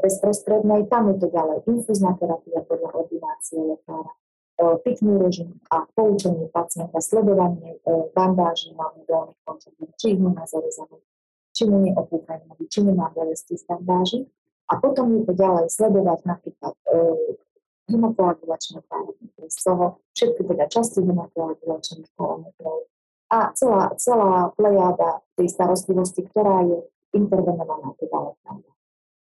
bezprostrednej. 0.02 0.88
Tam 0.88 1.12
je 1.12 1.16
to 1.20 1.28
ďalej 1.28 1.68
infúzna 1.68 2.16
terapia 2.16 2.64
podľa 2.64 2.90
ordinácie 2.96 3.60
lekára, 3.60 4.12
uh, 4.16 4.80
pitný 4.80 5.20
režim 5.20 5.60
a 5.72 5.84
poučenie 5.92 6.48
pacienta, 6.48 7.04
sledovanie 7.04 7.82
uh, 7.84 8.08
bandáží 8.16 8.72
hlavne 8.72 9.04
dolných 9.04 9.40
končatín, 9.44 9.90
či 10.00 10.16
ich 10.16 10.22
nemá 10.22 10.48
zarezané, 10.48 11.04
či 11.52 11.68
mu 11.68 11.84
neopúkajú, 11.84 12.56
či 12.72 12.80
nemá 12.86 13.12
bolesti 13.12 13.60
z 13.60 13.64
bandáží. 13.68 14.20
A 14.66 14.82
potom 14.82 15.14
je 15.14 15.30
to 15.30 15.34
ďalej 15.38 15.70
sledovať 15.70 16.26
napríklad 16.26 16.74
e, 16.90 17.38
hemokoagulačné 17.86 18.82
parametre, 18.90 19.46
z 19.46 19.60
toho 19.62 20.02
všetky 20.18 20.42
teda 20.42 20.66
časti 20.66 21.06
hemokoagulačných 21.06 22.10
parametrov 22.18 22.90
a 23.36 23.52
celá, 23.52 23.92
celá 24.00 24.56
plejáda 24.56 25.20
tej 25.36 25.52
starostlivosti, 25.52 26.24
ktorá 26.32 26.64
je 26.64 26.80
intervenovaná 27.12 27.92
lekárom 28.00 28.36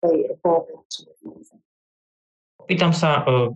tej 0.05 0.37
pooperačnej 0.45 1.17
Pýtam 2.65 2.93
sa, 2.97 3.25
e, 3.25 3.53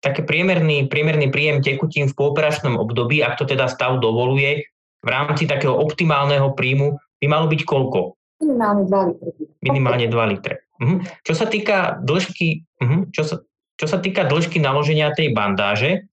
také 0.00 0.24
priemerný, 0.24 0.88
priemerný 0.88 1.28
príjem 1.28 1.60
tekutín 1.60 2.08
v 2.08 2.16
pooperačnom 2.16 2.80
období, 2.80 3.20
ak 3.20 3.36
to 3.36 3.44
teda 3.44 3.68
stav 3.68 4.00
dovoluje, 4.00 4.64
v 5.04 5.08
rámci 5.08 5.44
takého 5.44 5.76
optimálneho 5.76 6.56
príjmu 6.56 6.96
by 7.20 7.26
malo 7.28 7.46
byť 7.52 7.60
koľko? 7.68 8.16
Minimálne 8.40 8.82
2 8.86 9.08
litre. 9.12 9.28
Minimálne 9.60 10.06
2 10.08 10.32
litre. 10.32 10.54
Uh-huh. 10.78 10.98
Čo 11.26 11.34
sa 11.34 11.46
týka 11.50 11.98
dĺžky, 12.00 12.64
uh-huh. 12.80 13.00
čo, 13.10 13.22
sa, 13.26 13.36
čo 13.76 13.86
sa 13.86 13.98
týka 13.98 14.24
dĺžky 14.24 14.62
naloženia 14.62 15.10
tej 15.12 15.34
bandáže, 15.34 16.06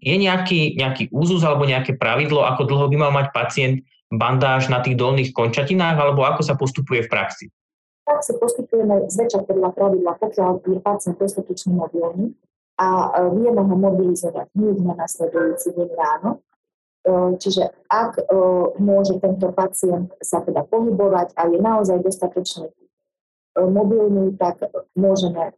je 0.00 0.16
nejaký, 0.18 0.76
nejaký 0.76 1.08
úzus 1.08 1.40
alebo 1.42 1.64
nejaké 1.64 1.96
pravidlo, 1.96 2.44
ako 2.44 2.68
dlho 2.68 2.86
by 2.92 2.96
mal 2.96 3.12
mať 3.12 3.32
pacient 3.32 3.76
bandáž 4.08 4.72
na 4.72 4.80
tých 4.80 4.96
dolných 4.96 5.36
končatinách, 5.36 5.96
alebo 6.00 6.24
ako 6.24 6.40
sa 6.40 6.56
postupuje 6.56 7.04
v 7.04 7.12
praxi? 7.12 7.46
Tak 8.08 8.24
sa 8.24 8.32
postupujeme 8.40 9.04
zväčša 9.08 9.44
podľa 9.44 9.70
pravidla, 9.76 10.16
pokiaľ 10.16 10.64
je 10.64 10.80
pacient 10.80 11.16
dostatočne 11.20 11.76
mobilný 11.76 12.32
a 12.80 12.88
uh, 13.12 13.28
vieme 13.36 13.60
ho 13.60 13.74
mobilizovať 13.76 14.48
hneď 14.56 14.76
na 14.80 14.94
nasledujúci 14.96 15.76
deň 15.76 15.90
ráno. 15.92 16.40
Uh, 17.04 17.36
čiže 17.36 17.68
ak 17.88 18.20
môže 18.80 19.16
tento 19.20 19.48
pacient 19.52 20.12
sa 20.24 20.40
teda 20.40 20.64
pohybovať 20.64 21.36
a 21.36 21.48
je 21.48 21.58
naozaj 21.60 22.00
dostatočne 22.00 22.72
mobilný, 23.66 24.38
tak 24.38 24.62
môžeme 24.94 25.50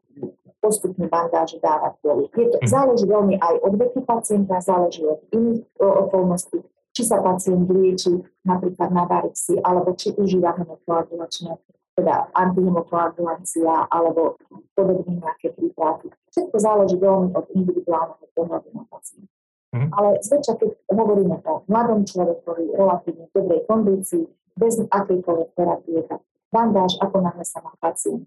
postupne 0.60 1.08
bandáže 1.08 1.56
dávať 1.60 1.96
dolu. 2.04 2.28
Je 2.36 2.46
to, 2.48 2.56
mhm. 2.60 2.68
záleží 2.68 3.04
veľmi 3.08 3.34
aj 3.40 3.54
od 3.64 3.74
veku 3.80 4.00
pacienta, 4.04 4.60
záleží 4.60 5.04
od 5.04 5.20
iných 5.32 5.64
okolností, 5.80 6.60
či 6.92 7.02
sa 7.02 7.20
pacient 7.24 7.64
lieči 7.68 8.20
napríklad 8.44 8.92
na 8.92 9.08
varixi, 9.08 9.56
alebo 9.64 9.96
či 9.96 10.12
užíva 10.14 10.52
hemokoagulačné, 10.58 11.56
teda 11.96 12.28
antihemokoagulancia, 12.36 13.88
alebo 13.88 14.36
podobne 14.76 15.20
nejaké 15.20 15.54
prípravy. 15.56 16.12
Všetko 16.30 16.56
záleží 16.60 16.96
veľmi 17.00 17.32
od 17.34 17.46
individuálneho 17.56 18.26
pohľadu 18.36 18.68
na 18.76 18.84
pacienta. 18.90 19.32
Mm. 19.70 19.88
Ale 19.94 20.18
zväčša, 20.18 20.54
keď 20.58 20.70
hovoríme 20.90 21.36
o 21.46 21.62
mladom 21.70 22.02
človekovi, 22.02 22.74
relatívne 22.74 23.30
dobrej 23.30 23.62
kondícii, 23.70 24.26
bez 24.58 24.82
akejkoľvek 24.82 25.50
terapie, 25.54 26.02
tak 26.10 26.20
bandáž, 26.50 26.98
ako 26.98 27.22
náhle 27.22 27.46
sa 27.46 27.62
má 27.62 27.72
pacient 27.78 28.26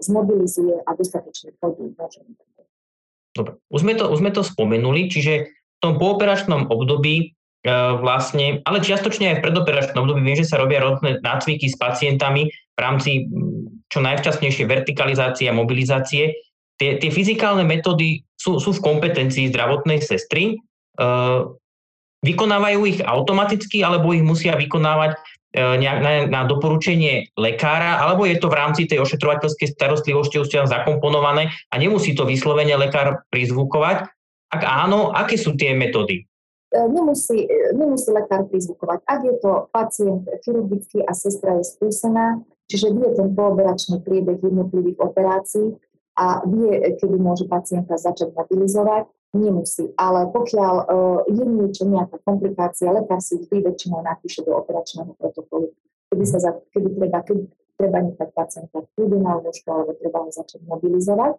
zmobilizuje 0.00 0.82
a 0.82 0.90
dostatočne 0.94 1.54
chodí, 1.62 1.94
Dobre, 3.30 3.62
už 3.70 3.80
sme, 3.86 3.94
to, 3.94 4.10
už 4.10 4.18
sme 4.18 4.30
to 4.34 4.42
spomenuli, 4.42 5.06
čiže 5.06 5.46
v 5.46 5.78
tom 5.78 6.02
pooperačnom 6.02 6.66
období 6.66 7.16
e, 7.22 7.26
vlastne, 8.02 8.58
ale 8.66 8.82
čiastočne 8.82 9.30
aj 9.30 9.36
v 9.38 9.44
predoperačnom 9.46 10.02
období 10.02 10.26
viem, 10.26 10.34
že 10.34 10.50
sa 10.50 10.58
robia 10.58 10.82
rôzne 10.82 11.22
nácviky 11.22 11.70
s 11.70 11.78
pacientami 11.78 12.50
v 12.50 12.78
rámci 12.82 13.30
čo 13.86 14.02
najvčasnejšej 14.02 14.66
vertikalizácie 14.66 15.46
a 15.46 15.54
mobilizácie. 15.54 16.34
Tie, 16.74 16.98
tie 16.98 17.10
fyzikálne 17.14 17.62
metódy 17.62 18.26
sú, 18.34 18.58
sú 18.58 18.74
v 18.74 18.82
kompetencii 18.82 19.54
zdravotnej 19.54 20.02
sestry. 20.02 20.58
E, 20.98 21.06
vykonávajú 22.26 22.80
ich 22.90 22.98
automaticky, 23.06 23.86
alebo 23.86 24.10
ich 24.10 24.26
musia 24.26 24.58
vykonávať 24.58 25.14
nejak 25.54 25.98
na, 25.98 26.12
na 26.30 26.40
doporučenie 26.46 27.34
lekára, 27.34 27.98
alebo 27.98 28.22
je 28.22 28.38
to 28.38 28.46
v 28.46 28.58
rámci 28.58 28.86
tej 28.86 29.02
ošetrovateľskej 29.02 29.74
starostlivosti 29.74 30.38
už 30.38 30.50
tam 30.50 30.70
zakomponované 30.70 31.50
a 31.70 31.74
nemusí 31.74 32.14
to 32.14 32.22
vyslovene 32.22 32.74
lekár 32.78 33.26
prizvukovať? 33.34 34.06
Ak 34.50 34.62
áno, 34.66 35.10
aké 35.14 35.38
sú 35.38 35.54
tie 35.54 35.74
metódy? 35.74 36.26
E, 36.70 36.78
nemusí, 36.86 37.46
e, 37.46 37.74
nemusí 37.74 38.10
lekár 38.14 38.46
prizvukovať. 38.46 38.98
Ak 39.06 39.20
je 39.26 39.34
to 39.42 39.50
pacient 39.74 40.22
chirurgický 40.46 41.02
a 41.02 41.14
sestra 41.14 41.58
je 41.58 41.66
skúsená, 41.66 42.38
čiže 42.70 42.94
vie 42.94 43.10
ten 43.14 43.34
pooberačný 43.34 44.02
priebeh 44.06 44.38
jednotlivých 44.38 44.98
operácií 45.02 45.74
a 46.14 46.46
vie, 46.46 46.78
kedy 46.98 47.16
môže 47.18 47.50
pacienta 47.50 47.98
začať 47.98 48.34
mobilizovať, 48.34 49.10
Nemusí, 49.30 49.86
ale 49.94 50.26
pokiaľ 50.34 50.74
uh, 50.90 51.22
je 51.30 51.44
niečo, 51.46 51.86
nejaká 51.86 52.18
komplikácia, 52.26 52.90
lekár 52.90 53.22
si 53.22 53.38
vždy 53.38 53.62
väčšinou 53.62 54.02
napíše 54.02 54.42
do 54.42 54.58
operačného 54.58 55.14
protokolu, 55.14 55.70
kedy, 56.10 56.24
sa 56.26 56.42
za, 56.42 56.50
kedy 56.74 56.98
treba, 56.98 57.22
kedy 57.22 57.46
treba 57.78 57.98
nechať 58.10 58.28
pacienta 58.34 58.82
v 58.82 59.06
na 59.22 59.38
lôžko, 59.38 59.70
alebo 59.70 59.94
treba 60.02 60.26
ho 60.26 60.34
začať 60.34 60.66
mobilizovať. 60.66 61.38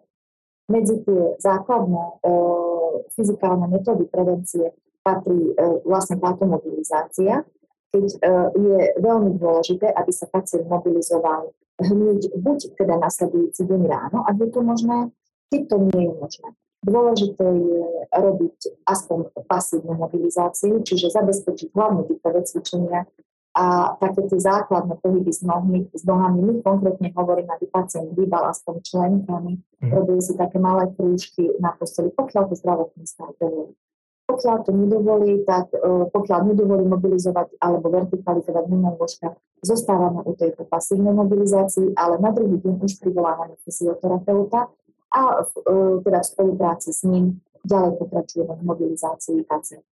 Medzi 0.72 1.04
tie 1.04 1.36
základné 1.36 2.04
uh, 2.24 3.04
fyzikálne 3.12 3.68
metódy 3.68 4.08
prevencie 4.08 4.72
patrí 5.04 5.52
uh, 5.52 5.84
vlastne 5.84 6.16
táto 6.16 6.48
mobilizácia, 6.48 7.44
keď 7.92 8.06
uh, 8.08 8.48
je 8.56 8.78
veľmi 9.04 9.36
dôležité, 9.36 9.92
aby 9.92 10.12
sa 10.16 10.24
pacient 10.32 10.64
mobilizoval 10.64 11.52
hneď 11.76 12.40
buď 12.40 12.72
teda 12.72 12.96
nasledujúci 12.96 13.68
deň 13.68 13.82
ráno, 13.84 14.24
ak 14.24 14.40
je 14.40 14.48
to 14.48 14.60
možné, 14.64 15.12
keď 15.52 15.60
to 15.68 15.76
nie 15.92 16.08
je 16.08 16.14
možné 16.16 16.48
Dôležité 16.82 17.46
je 17.46 17.84
robiť 18.10 18.58
aspoň 18.90 19.30
pasívnu 19.46 19.94
mobilizáciu, 19.94 20.82
čiže 20.82 21.14
zabezpečiť 21.14 21.70
hlavne 21.70 22.02
dýchové 22.10 22.42
cvičenia, 22.42 23.06
a 23.52 23.96
také 24.00 24.24
tie 24.32 24.40
základné 24.40 24.96
pohyby 25.04 25.28
s, 25.28 25.44
nohmi, 25.44 25.84
s 25.92 26.08
nohami, 26.08 26.40
my 26.40 26.52
konkrétne 26.64 27.12
hovoríme, 27.12 27.52
aby 27.52 27.68
pacient 27.68 28.08
vybal 28.16 28.48
aspoň 28.48 28.80
členkami, 28.80 29.60
mm. 29.60 29.92
robili 29.92 30.24
si 30.24 30.32
také 30.40 30.56
malé 30.56 30.88
krúžky 30.96 31.52
na 31.60 31.76
posteli, 31.76 32.08
pokiaľ 32.16 32.48
to 32.48 32.56
zdravotný 32.56 33.04
stav 33.04 33.36
dovolí. 33.36 33.76
Pokiaľ 34.24 34.56
to 34.64 34.72
nedovolí, 34.72 35.44
tak 35.44 35.68
uh, 35.76 36.08
pokiaľ 36.08 36.48
nedovolí 36.48 36.88
mobilizovať 36.88 37.60
alebo 37.60 37.92
vertikalizovať 37.92 38.64
mimo 38.72 38.96
lôžka, 38.96 39.36
zostávame 39.60 40.24
u 40.24 40.32
tejto 40.32 40.64
pasívnej 40.64 41.12
mobilizácii, 41.12 41.92
ale 41.92 42.16
na 42.24 42.32
druhý 42.32 42.56
deň 42.56 42.80
už 42.80 43.04
privolávame 43.04 43.60
fyzioterapeuta 43.60 44.72
a 45.12 45.44
uh, 45.44 46.00
teda 46.00 46.20
v 46.24 46.30
spolupráci 46.32 46.90
s 46.90 47.04
ním 47.04 47.38
ďalej 47.68 48.00
pokračujeme 48.00 48.52
v 48.58 48.62
mobilizácii 48.64 49.44
pacienta. 49.44 49.86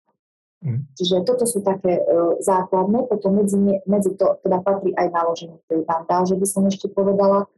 Mm. 0.61 0.85
Čiže 0.97 1.25
toto 1.25 1.45
sú 1.45 1.61
také 1.61 2.01
uh, 2.01 2.37
základné, 2.41 3.09
potom 3.09 3.41
medzi, 3.41 3.57
medzi 3.85 4.17
to 4.17 4.41
teda 4.41 4.61
patrí 4.65 4.97
aj 4.97 5.09
naloženie 5.13 5.61
tej 5.69 5.85
bandáže, 5.85 6.37
by 6.37 6.47
som 6.49 6.65
ešte 6.69 6.89
povedala, 6.89 7.49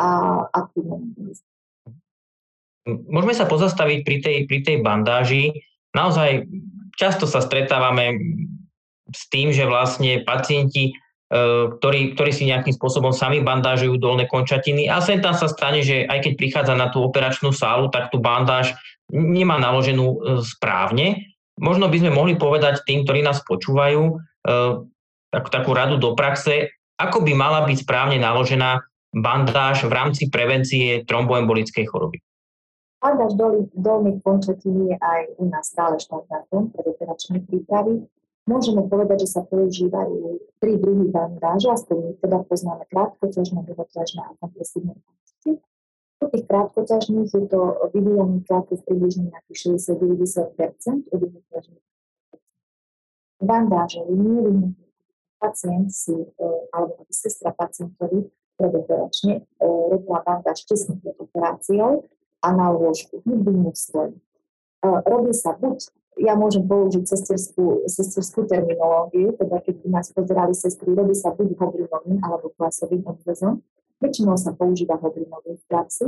a 0.00 0.08
aktívne 0.56 1.04
Môžeme 2.88 3.36
sa 3.36 3.44
pozastaviť 3.44 3.98
pri 4.02 4.16
tej, 4.24 4.36
pri 4.48 4.58
tej 4.64 4.76
bandáži. 4.80 5.52
Naozaj 5.92 6.48
často 6.96 7.28
sa 7.28 7.44
stretávame 7.44 8.16
s 9.12 9.28
tým, 9.28 9.52
že 9.52 9.68
vlastne 9.68 10.24
pacienti, 10.24 10.96
ktorí, 11.30 12.18
ktorí 12.18 12.30
si 12.34 12.50
nejakým 12.50 12.74
spôsobom 12.74 13.14
sami 13.14 13.38
bandážujú 13.38 14.02
dolné 14.02 14.26
končatiny 14.26 14.90
a 14.90 14.98
sem 14.98 15.22
tam 15.22 15.38
sa 15.38 15.46
stane, 15.46 15.78
že 15.78 16.02
aj 16.10 16.26
keď 16.26 16.32
prichádza 16.34 16.74
na 16.74 16.90
tú 16.90 17.06
operačnú 17.06 17.54
sálu, 17.54 17.86
tak 17.86 18.10
tú 18.10 18.18
bandáž 18.18 18.74
nemá 19.14 19.54
naloženú 19.62 20.18
uh, 20.18 20.42
správne 20.42 21.30
Možno 21.60 21.92
by 21.92 21.96
sme 22.00 22.10
mohli 22.16 22.40
povedať 22.40 22.88
tým, 22.88 23.04
ktorí 23.04 23.20
nás 23.20 23.44
počúvajú, 23.44 24.02
e, 24.08 24.12
tak, 25.28 25.44
takú 25.52 25.76
radu 25.76 26.00
do 26.00 26.16
praxe, 26.16 26.72
ako 26.96 27.20
by 27.20 27.36
mala 27.36 27.68
byť 27.68 27.84
správne 27.84 28.16
naložená 28.16 28.80
bandáž 29.12 29.84
v 29.84 29.92
rámci 29.92 30.32
prevencie 30.32 31.04
tromboembolickej 31.04 31.84
choroby. 31.84 32.24
Bandáž 33.00 33.36
dolných 33.76 34.24
končatín 34.24 34.88
je 34.88 34.96
aj 34.96 35.36
u 35.36 35.52
nás 35.52 35.68
stále 35.68 36.00
štandardom 36.00 36.72
pre 36.72 36.80
operačné 36.84 37.44
prípravy. 37.44 38.08
Môžeme 38.50 38.82
povedať, 38.90 39.30
že 39.30 39.38
sa 39.38 39.46
používajú 39.46 40.42
tri 40.58 40.74
druhy 40.74 41.06
bandáže, 41.06 41.70
aspoň 41.70 41.96
my 42.02 42.12
teda 42.18 42.38
poznáme 42.50 42.82
krátkoťažné, 42.90 43.62
dlhoťažné 43.62 44.20
a 44.26 44.34
kompresívne 44.42 44.98
končatiny. 44.98 45.62
U 46.18 46.26
tých 46.34 46.44
krátkoťažných 46.50 47.30
je 47.30 47.44
to 47.46 47.60
vyvíjanie 47.94 48.42
tlaku 48.42 48.74
v 48.74 48.82
približne 48.90 49.30
nejakých 49.30 49.78
60-90 49.78 51.14
u 51.14 51.14
dlhoťažných. 51.14 51.86
Bandáže 53.38 54.02
je 54.02 54.14
nevyhnutné 54.18 54.90
pacient 55.38 55.88
si, 55.94 56.12
e, 56.12 56.46
alebo 56.74 57.06
sestra 57.08 57.54
pacientovi 57.54 58.28
predoperačne 58.58 59.40
e, 59.40 59.42
robila 59.64 60.20
bandáž 60.26 60.68
tesne 60.68 60.98
pred 61.00 61.16
operáciou 61.16 62.04
a 62.44 62.48
na 62.52 62.68
lôžku, 62.68 63.22
nikdy 63.24 63.50
nie 63.54 63.74
stojí. 63.78 64.18
E, 64.18 64.88
robí 65.08 65.32
sa 65.32 65.56
buď 65.56 65.99
ja 66.18 66.34
môžem 66.34 66.66
použiť 66.66 67.06
sesterskú, 67.06 67.86
sesterskú 67.86 68.48
terminológiu, 68.50 69.36
teda 69.38 69.62
keď 69.62 69.74
by 69.84 69.88
nás 69.94 70.10
pozerali 70.10 70.54
sestry, 70.56 70.90
robí 70.92 71.14
sa 71.14 71.30
buď 71.30 71.54
hobrinovým 71.54 72.18
alebo 72.24 72.50
klasovým 72.58 73.06
obvezom, 73.06 73.62
väčšinou 74.02 74.34
sa 74.34 74.50
používa 74.56 74.98
hobrinový 74.98 75.60
v 75.60 75.64
praxi, 75.70 76.06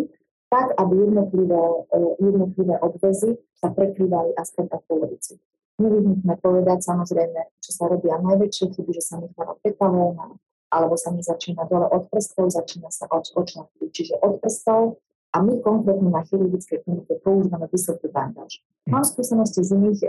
tak, 0.53 0.77
aby 0.77 1.09
jednotlivé, 1.09 1.63
e, 1.97 1.99
jednotlivé 2.21 2.75
odvezy 2.83 3.41
sa 3.57 3.73
prekrývali 3.73 4.37
aspoň 4.37 4.65
o 4.69 4.79
polovicu. 4.85 5.41
Nevyhnutné 5.81 6.35
povedať 6.45 6.85
samozrejme, 6.85 7.41
čo 7.65 7.71
sa 7.73 7.89
robia 7.89 8.21
najväčšie 8.21 8.77
chyby, 8.77 8.93
že 8.93 9.03
sa 9.03 9.17
necháva 9.17 9.57
peta 9.65 9.89
voľná, 9.89 10.37
alebo 10.69 11.01
sa 11.01 11.09
mi 11.09 11.25
začína 11.25 11.65
dole 11.65 11.89
od 11.89 12.05
prstov, 12.13 12.53
začína 12.53 12.93
sa 12.93 13.09
od 13.09 13.33
očná 13.33 13.65
čiže 13.93 14.21
od 14.21 14.45
prstov 14.45 15.01
a 15.33 15.41
my 15.41 15.61
konkrétne 15.65 16.13
na 16.13 16.21
chirurgickej 16.29 16.85
klinike 16.85 17.17
používame 17.25 17.65
vysoký 17.73 18.13
bandáž. 18.13 18.61
Mám 18.85 19.05
skúsenosti 19.09 19.65
z 19.65 19.73
iných 19.81 20.01
e, 20.05 20.09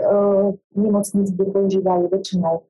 nemocníc, 0.76 1.32
kde 1.32 1.44
používajú 1.48 2.04
väčšinou 2.12 2.54
e, 2.60 2.62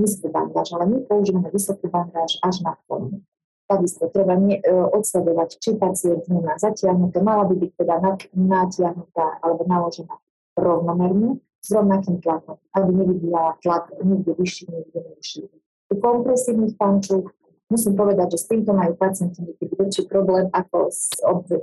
nízky 0.00 0.32
bandáž, 0.32 0.72
ale 0.72 0.88
my 0.88 0.98
používame 1.04 1.52
vysoký 1.52 1.92
bandáž 1.92 2.40
až 2.40 2.64
na 2.64 2.80
formu. 2.88 3.20
Takisto 3.68 4.08
treba 4.08 4.34
ne, 4.34 4.58
e, 4.58 4.72
odsledovať, 4.72 5.60
či 5.60 5.76
pacient 5.76 6.24
nemá 6.32 6.56
zatiahnuté, 6.56 7.20
mala 7.20 7.44
by 7.44 7.54
byť 7.54 7.70
teda 7.76 7.94
natiahnutá 8.32 9.44
alebo 9.44 9.62
naložená 9.68 10.16
rovnomerne 10.56 11.36
s 11.60 11.68
rovnakým 11.68 12.24
tlakom, 12.24 12.56
aby 12.72 12.90
nevyvíjala 12.96 13.60
tlak 13.60 13.92
niekde 14.00 14.32
vyšší, 14.40 14.64
niekde 14.72 15.00
nižší. 15.04 15.42
U 15.90 15.94
kompresívnych 16.00 16.80
pančúch 16.80 17.28
musím 17.70 17.94
povedať, 17.94 18.36
že 18.36 18.38
s 18.42 18.48
týmto 18.50 18.74
majú 18.74 18.92
pacienti 18.98 19.40
niekedy 19.40 19.72
väčší 19.78 20.02
problém 20.10 20.50
ako 20.50 20.90
s 20.90 21.14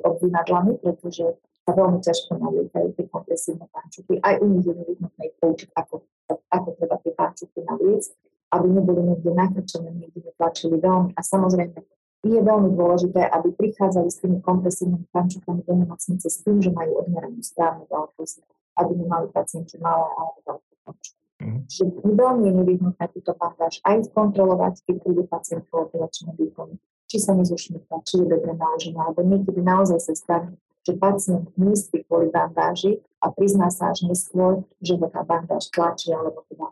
obvinadlami, 0.02 0.80
pretože 0.80 1.36
sa 1.68 1.76
veľmi 1.76 2.00
ťažko 2.00 2.40
nalietajú 2.40 2.88
tie 2.96 3.06
kompresívne 3.12 3.68
pančuchy. 3.68 4.24
Aj 4.24 4.40
u 4.40 4.48
nich 4.48 4.64
je 4.64 4.72
nevyhnutné 4.72 5.22
ich 5.28 5.36
poučiť, 5.44 5.70
ako, 5.76 6.08
ako 6.48 6.68
treba 6.80 6.96
tie 7.04 7.12
pančuchy 7.12 7.60
naliecť, 7.60 8.10
aby 8.56 8.68
neboli 8.72 9.02
niekde 9.04 9.32
nakrčené, 9.36 9.92
niekde 9.92 10.32
netlačili 10.32 10.80
veľmi. 10.80 11.12
A 11.12 11.22
samozrejme, 11.22 11.76
je 12.24 12.40
veľmi 12.40 12.70
dôležité, 12.74 13.28
aby 13.28 13.52
prichádzali 13.52 14.10
s 14.10 14.20
tými 14.24 14.40
kompresívnymi 14.40 15.12
pančukami 15.12 15.62
do 15.68 15.74
nemocnice 15.76 16.28
s 16.32 16.40
tým, 16.44 16.64
že 16.64 16.72
majú 16.72 17.04
odmeranú 17.04 17.44
správnu 17.44 17.84
veľkosť, 17.92 18.36
aby 18.80 18.92
nemali 18.96 19.28
pacienti 19.36 19.76
malé 19.78 20.08
alebo 20.16 20.40
veľké 20.48 20.74
pančuky. 20.88 21.27
Mm. 21.38 21.70
Čiže 21.70 21.84
veľmi 22.02 22.50
je 22.50 22.54
nevyhnutné 22.66 23.06
túto 23.14 23.32
bandáž 23.38 23.78
aj 23.86 24.10
kontrolovať, 24.10 24.82
keď 24.90 24.96
príde 25.06 25.24
pacient 25.30 25.64
po 25.70 25.86
operačnom 25.86 26.34
výkonu. 26.34 26.82
Či 27.08 27.18
sa 27.24 27.38
nezušmýka, 27.38 28.04
či 28.04 28.20
je 28.20 28.28
dobre 28.28 28.58
naložená, 28.58 29.00
alebo 29.06 29.22
niekedy 29.22 29.62
naozaj 29.62 30.02
sa 30.02 30.14
stane, 30.18 30.58
že 30.84 30.98
pacient 30.98 31.48
myslí 31.56 32.10
kvôli 32.10 32.34
bandáži 32.34 33.00
a 33.22 33.30
prizná 33.30 33.70
sa 33.70 33.94
až 33.94 34.10
neskôr, 34.10 34.66
že 34.82 34.98
ho 34.98 35.08
tá 35.08 35.22
bandáž 35.22 35.70
tlačí 35.70 36.10
alebo 36.12 36.42
teda 36.50 36.68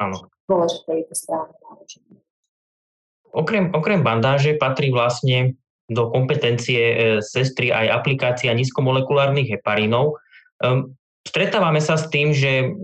Áno. 0.00 0.16
Dôležité 0.48 1.04
je 1.04 1.12
to 1.12 1.14
správne 1.14 1.56
naloženie. 1.60 2.18
Okrem, 3.30 3.70
okrem 3.76 4.00
bandáže 4.00 4.56
patrí 4.56 4.90
vlastne 4.90 5.60
do 5.92 6.08
kompetencie 6.08 6.80
e, 6.80 6.96
sestry 7.20 7.70
aj 7.70 8.00
aplikácia 8.00 8.50
nízkomolekulárnych 8.56 9.58
heparínov. 9.58 10.18
Um, 10.58 10.96
stretávame 11.22 11.78
sa 11.84 12.00
s 12.00 12.08
tým, 12.08 12.32
že 12.32 12.74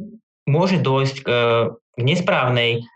môže 0.46 0.78
dôjsť 0.80 1.16
k, 1.22 1.28
k 1.74 1.98
nesprávnej 2.00 2.86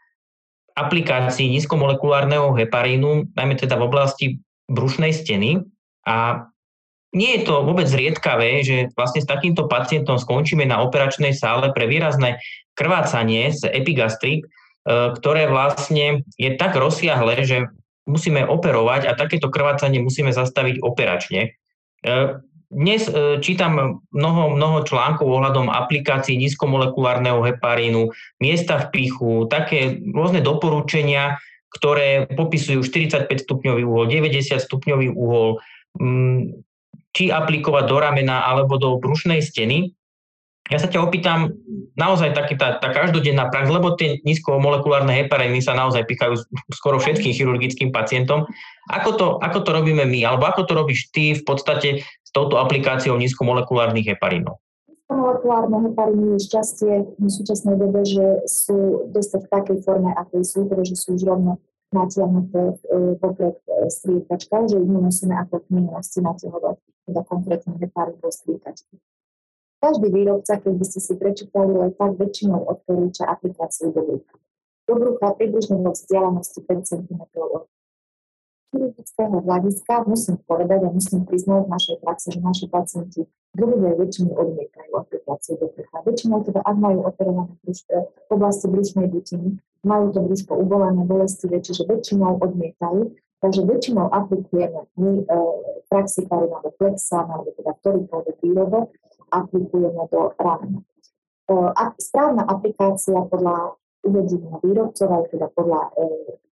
aplikácii 0.79 1.51
nízkomolekulárneho 1.51 2.55
heparínu, 2.57 3.35
najmä 3.35 3.55
teda 3.59 3.77
v 3.77 3.87
oblasti 3.91 4.27
brušnej 4.71 5.13
steny. 5.13 5.67
A 6.07 6.47
nie 7.11 7.37
je 7.37 7.51
to 7.51 7.67
vôbec 7.67 7.91
zriedkavé, 7.91 8.63
že 8.63 8.95
vlastne 8.95 9.21
s 9.21 9.29
takýmto 9.29 9.67
pacientom 9.67 10.17
skončíme 10.17 10.63
na 10.63 10.79
operačnej 10.81 11.35
sále 11.35 11.75
pre 11.75 11.91
výrazné 11.91 12.39
krvácanie 12.79 13.51
z 13.51 13.67
epigastrik, 13.67 14.47
E, 14.81 14.93
ktoré 15.13 15.45
vlastne 15.45 16.25
je 16.41 16.51
tak 16.57 16.73
rozsiahle, 16.73 17.45
že 17.45 17.69
musíme 18.09 18.49
operovať 18.49 19.13
a 19.13 19.19
takéto 19.19 19.53
krvácanie 19.53 20.01
musíme 20.01 20.33
zastaviť 20.33 20.81
operačne. 20.81 21.53
Dnes 22.71 23.11
e, 23.11 23.43
čítam 23.43 23.99
mnoho, 24.15 24.55
mnoho 24.55 24.87
článkov 24.87 25.27
ohľadom 25.27 25.67
aplikácií 25.75 26.39
nízkomolekulárneho 26.39 27.43
heparínu, 27.43 28.15
miesta 28.39 28.79
v 28.79 28.87
pichu, 28.95 29.51
také 29.51 29.99
rôzne 30.15 30.39
doporučenia, 30.39 31.43
ktoré 31.75 32.31
popisujú 32.31 32.87
45 32.87 33.27
stupňový 33.27 33.83
uhol, 33.83 34.07
90 34.07 34.63
stupňový 34.63 35.11
uhol, 35.11 35.59
či 37.11 37.35
aplikovať 37.35 37.85
do 37.91 37.97
ramena 37.99 38.47
alebo 38.47 38.79
do 38.79 39.03
brušnej 39.03 39.43
steny. 39.43 39.91
Ja 40.71 40.79
sa 40.79 40.87
ťa 40.87 41.03
opýtam, 41.03 41.51
naozaj 41.99 42.31
taký 42.31 42.55
tá, 42.55 42.79
tá 42.79 42.95
každodenná 42.95 43.51
prax, 43.51 43.67
lebo 43.67 43.99
tie 43.99 44.23
nízkomolekulárne 44.23 45.11
hepariny 45.11 45.59
sa 45.59 45.75
naozaj 45.75 46.07
pichajú 46.07 46.39
skoro 46.71 47.03
všetkým 47.03 47.35
chirurgickým 47.35 47.91
pacientom. 47.91 48.47
Ako 48.87 49.19
to, 49.19 49.27
ako 49.43 49.67
to 49.67 49.71
robíme 49.75 50.07
my, 50.07 50.21
alebo 50.23 50.47
ako 50.47 50.71
to 50.71 50.73
robíš 50.79 51.11
ty 51.11 51.35
v 51.35 51.43
podstate 51.43 52.07
s 52.31 52.33
touto 52.33 52.63
aplikáciou 52.63 53.19
nízkomolekulárnych 53.19 54.07
heparínov? 54.07 54.63
Nízkomolekulárne 54.87 55.79
hepariny 55.91 56.27
je 56.39 56.47
šťastie 56.47 56.93
v 57.19 57.27
súčasnej 57.27 57.75
dobe, 57.75 58.07
že 58.07 58.47
sú 58.47 59.11
dosť 59.11 59.43
v 59.43 59.47
takej 59.51 59.79
forme, 59.83 60.15
akej 60.15 60.47
sú, 60.47 60.71
pretože 60.71 60.95
sú 60.95 61.19
už 61.19 61.27
rovno 61.27 61.59
natiahnuté 61.91 62.79
e, 62.79 63.19
popred 63.19 63.59
e, 63.67 63.91
striekačka, 63.91 64.71
že 64.71 64.79
ich 64.79 64.87
nemusíme 64.87 65.35
ako 65.43 65.67
v 65.67 65.83
minulosti 65.83 66.23
natiahovať 66.23 66.79
teda 67.11 67.21
konkrétne 67.27 67.75
heparín 67.83 68.15
po 68.23 68.31
striekačke. 68.31 68.95
Každý 69.83 70.07
výrobca, 70.15 70.63
keď 70.63 70.75
by 70.79 70.85
ste 70.87 71.01
si 71.03 71.13
prečítali 71.19 71.75
len 71.75 71.91
tak, 71.99 72.15
väčšinou 72.15 72.63
odporúča 72.63 73.27
aplikáciu 73.27 73.91
do 73.91 74.07
brucha. 74.07 74.39
Do 74.87 74.95
brucha 74.95 75.35
približne 75.35 75.83
vo 75.83 75.91
vzdialenosti 75.91 76.63
5 76.63 76.87
cm 76.87 77.19
od 77.35 77.67
Chirurgická 78.71 79.11
praktického 79.21 79.43
hľadiska 79.43 79.95
musím 80.07 80.37
povedať 80.47 80.81
a 80.87 80.95
musím 80.95 81.27
priznať 81.27 81.67
v 81.67 81.73
našej 81.75 81.97
praxi, 82.07 82.29
že 82.31 82.41
naši 82.41 82.67
pacienti 82.71 83.21
druhé 83.51 83.99
väčšiny 83.99 84.31
odmietajú 84.31 84.91
aplikáciu 84.95 85.59
prcha. 85.59 85.97
Väčšinou 86.07 86.39
teda, 86.47 86.61
ak 86.63 86.77
majú 86.79 87.03
operované 87.03 87.53
brúško, 87.67 88.15
v 88.15 88.31
oblasti 88.31 88.67
brúšnej 88.71 89.07
dutiny, 89.11 89.59
majú 89.83 90.15
to 90.15 90.23
brúško 90.23 90.53
uvolené, 90.55 91.03
bolestivé, 91.03 91.59
čiže 91.59 91.83
väčšinou 91.91 92.39
odmietajú. 92.39 93.11
Takže 93.41 93.61
väčšinou 93.65 94.07
aplikujeme 94.13 94.85
my 95.01 95.13
e, 95.19 95.25
praxi 95.89 96.29
alebo 96.29 96.71
plexan, 96.77 97.27
alebo 97.27 97.51
teda 97.57 97.73
ktorýkoľvek 97.81 98.37
výrobok, 98.45 98.87
aplikujeme 99.33 100.03
do 100.13 100.21
ramena. 100.37 100.81
E, 101.49 101.57
správna 101.99 102.45
aplikácia 102.47 103.19
podľa 103.27 103.81
uvedenia 104.05 104.61
výrobcov, 104.61 105.09
aj 105.09 105.25
teda 105.33 105.49
podľa 105.57 105.81
e, 105.89 105.91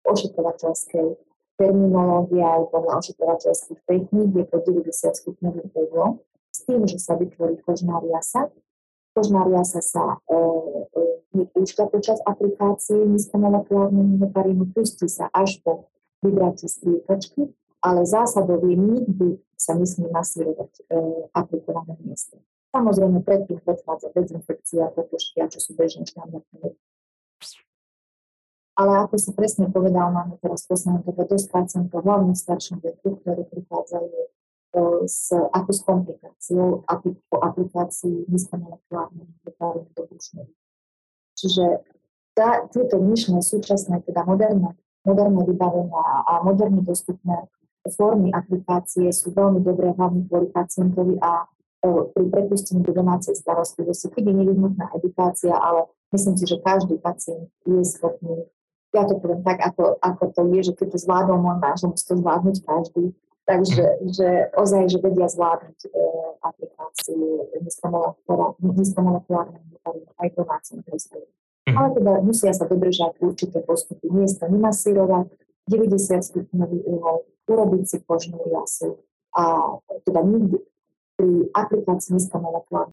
ošetrovateľskej 0.08 1.27
terminológie 1.58 2.40
aj 2.40 2.70
podľa 2.70 3.02
ošetrovateľských 3.02 3.80
techník 3.84 4.30
je 4.30 4.44
to 4.46 4.56
90 4.62 5.20
stupňový 5.20 5.62
uhol 5.74 6.22
s 6.54 6.58
tým, 6.64 6.86
že 6.86 7.02
sa 7.02 7.18
vytvorí 7.18 7.58
kožná 7.66 7.98
riasa. 7.98 8.48
Kožná 9.12 9.42
riasa 9.42 9.82
sa 9.82 10.22
e, 10.30 10.38
e, 11.34 11.86
počas 11.90 12.22
aplikácie 12.22 12.94
nízkomolekulárneho 12.94 14.22
heparínu, 14.22 14.70
pustí 14.70 15.10
sa 15.10 15.26
až 15.34 15.58
po 15.66 15.90
vybrať 16.22 16.70
striekačky, 16.70 17.50
ale 17.82 18.06
zásadou 18.06 18.62
je 18.62 18.78
nikdy 18.78 19.28
sa 19.58 19.74
nesmie 19.74 20.06
masírovať 20.14 20.70
e, 20.70 20.82
aplikované 21.34 21.98
miesto. 22.06 22.38
Samozrejme, 22.70 23.26
predtým 23.26 23.58
predchádza 23.58 24.14
dezinfekcia, 24.14 24.94
popuštia, 24.94 25.50
čo 25.50 25.58
sú 25.58 25.74
bežne 25.74 26.06
štandardné. 26.06 26.78
Ale 28.78 28.92
ako 29.02 29.18
si 29.18 29.30
presne 29.34 29.66
povedal, 29.74 30.14
máme 30.14 30.38
teraz 30.38 30.62
dobe 30.70 31.26
dosť 31.26 31.50
pacientov, 31.50 32.06
hlavne 32.06 32.30
v 32.30 32.38
staršom 32.38 32.78
veku, 32.78 33.18
ktorí 33.18 33.42
prichádzajú 33.50 34.06
e, 34.14 34.28
s, 35.10 35.34
ako 35.34 35.70
s 35.74 35.80
komplikáciou 35.82 36.86
po 37.26 37.36
aplikácii 37.42 38.30
nízkomolekulárnej 38.30 39.26
heparínu 39.42 39.90
do 39.98 40.02
Čiže 41.34 41.82
tá, 42.38 42.70
tieto 42.70 43.02
dnešné 43.02 43.42
súčasné, 43.42 44.06
teda 44.06 44.22
moderné 44.22 44.78
moderné 45.08 45.40
vybavenia 45.48 46.04
a 46.28 46.44
moderne 46.44 46.84
dostupné 46.84 47.48
formy 47.88 48.28
aplikácie 48.34 49.08
sú 49.08 49.32
veľmi 49.32 49.64
dobré 49.64 49.96
hlavne 49.96 50.28
kvôli 50.28 50.52
pacientovi 50.52 51.16
a 51.24 51.48
e, 51.80 52.04
pri 52.12 52.24
prepustení 52.28 52.84
do 52.84 52.92
domácej 52.92 53.32
starostlivosti, 53.32 54.12
keď 54.12 54.28
je 54.28 54.34
nevyhnutná 54.44 54.92
edukácia, 54.92 55.56
ale 55.56 55.88
myslím 56.12 56.36
si, 56.36 56.44
že 56.44 56.60
každý 56.60 57.00
pacient 57.00 57.48
je 57.64 57.80
schopný, 57.80 58.44
ja 58.98 59.06
to 59.06 59.14
poviem 59.22 59.42
tak, 59.46 59.58
ako, 59.62 59.96
ako 60.02 60.24
to 60.34 60.42
je, 60.58 60.60
že 60.70 60.72
keď 60.74 60.88
to 60.94 60.98
zvládol 60.98 61.38
môj 61.38 61.56
máš, 61.62 61.86
musí 61.86 62.04
to 62.04 62.18
zvládnuť 62.18 62.56
každý. 62.66 63.04
Takže 63.48 63.84
že 64.12 64.52
ozaj, 64.52 64.92
že 64.92 64.98
vedia 65.00 65.24
zvládnuť 65.24 65.78
e, 65.88 65.90
aplikáciu 66.44 67.48
nízkomolekulárnej 68.76 69.64
aj 70.20 70.28
domácim 70.36 70.84
prostrediu. 70.84 71.32
Mhm. 71.64 71.76
Ale 71.76 71.88
teda 71.96 72.12
musia 72.20 72.52
sa 72.52 72.68
dodržať 72.68 73.16
určité 73.24 73.64
postupy. 73.64 74.12
Miesto 74.12 74.44
nemasírovať, 74.48 75.32
90 75.68 76.24
stupňový 76.24 76.78
uhol, 76.88 77.28
urobiť 77.48 77.82
si 77.84 77.96
kožnú 78.04 78.40
jasu 78.48 79.00
a 79.36 79.76
teda 80.08 80.24
nikdy 80.24 80.56
pri 81.18 81.50
aplikácii 81.52 82.14
nízkomolekulárnej 82.16 82.86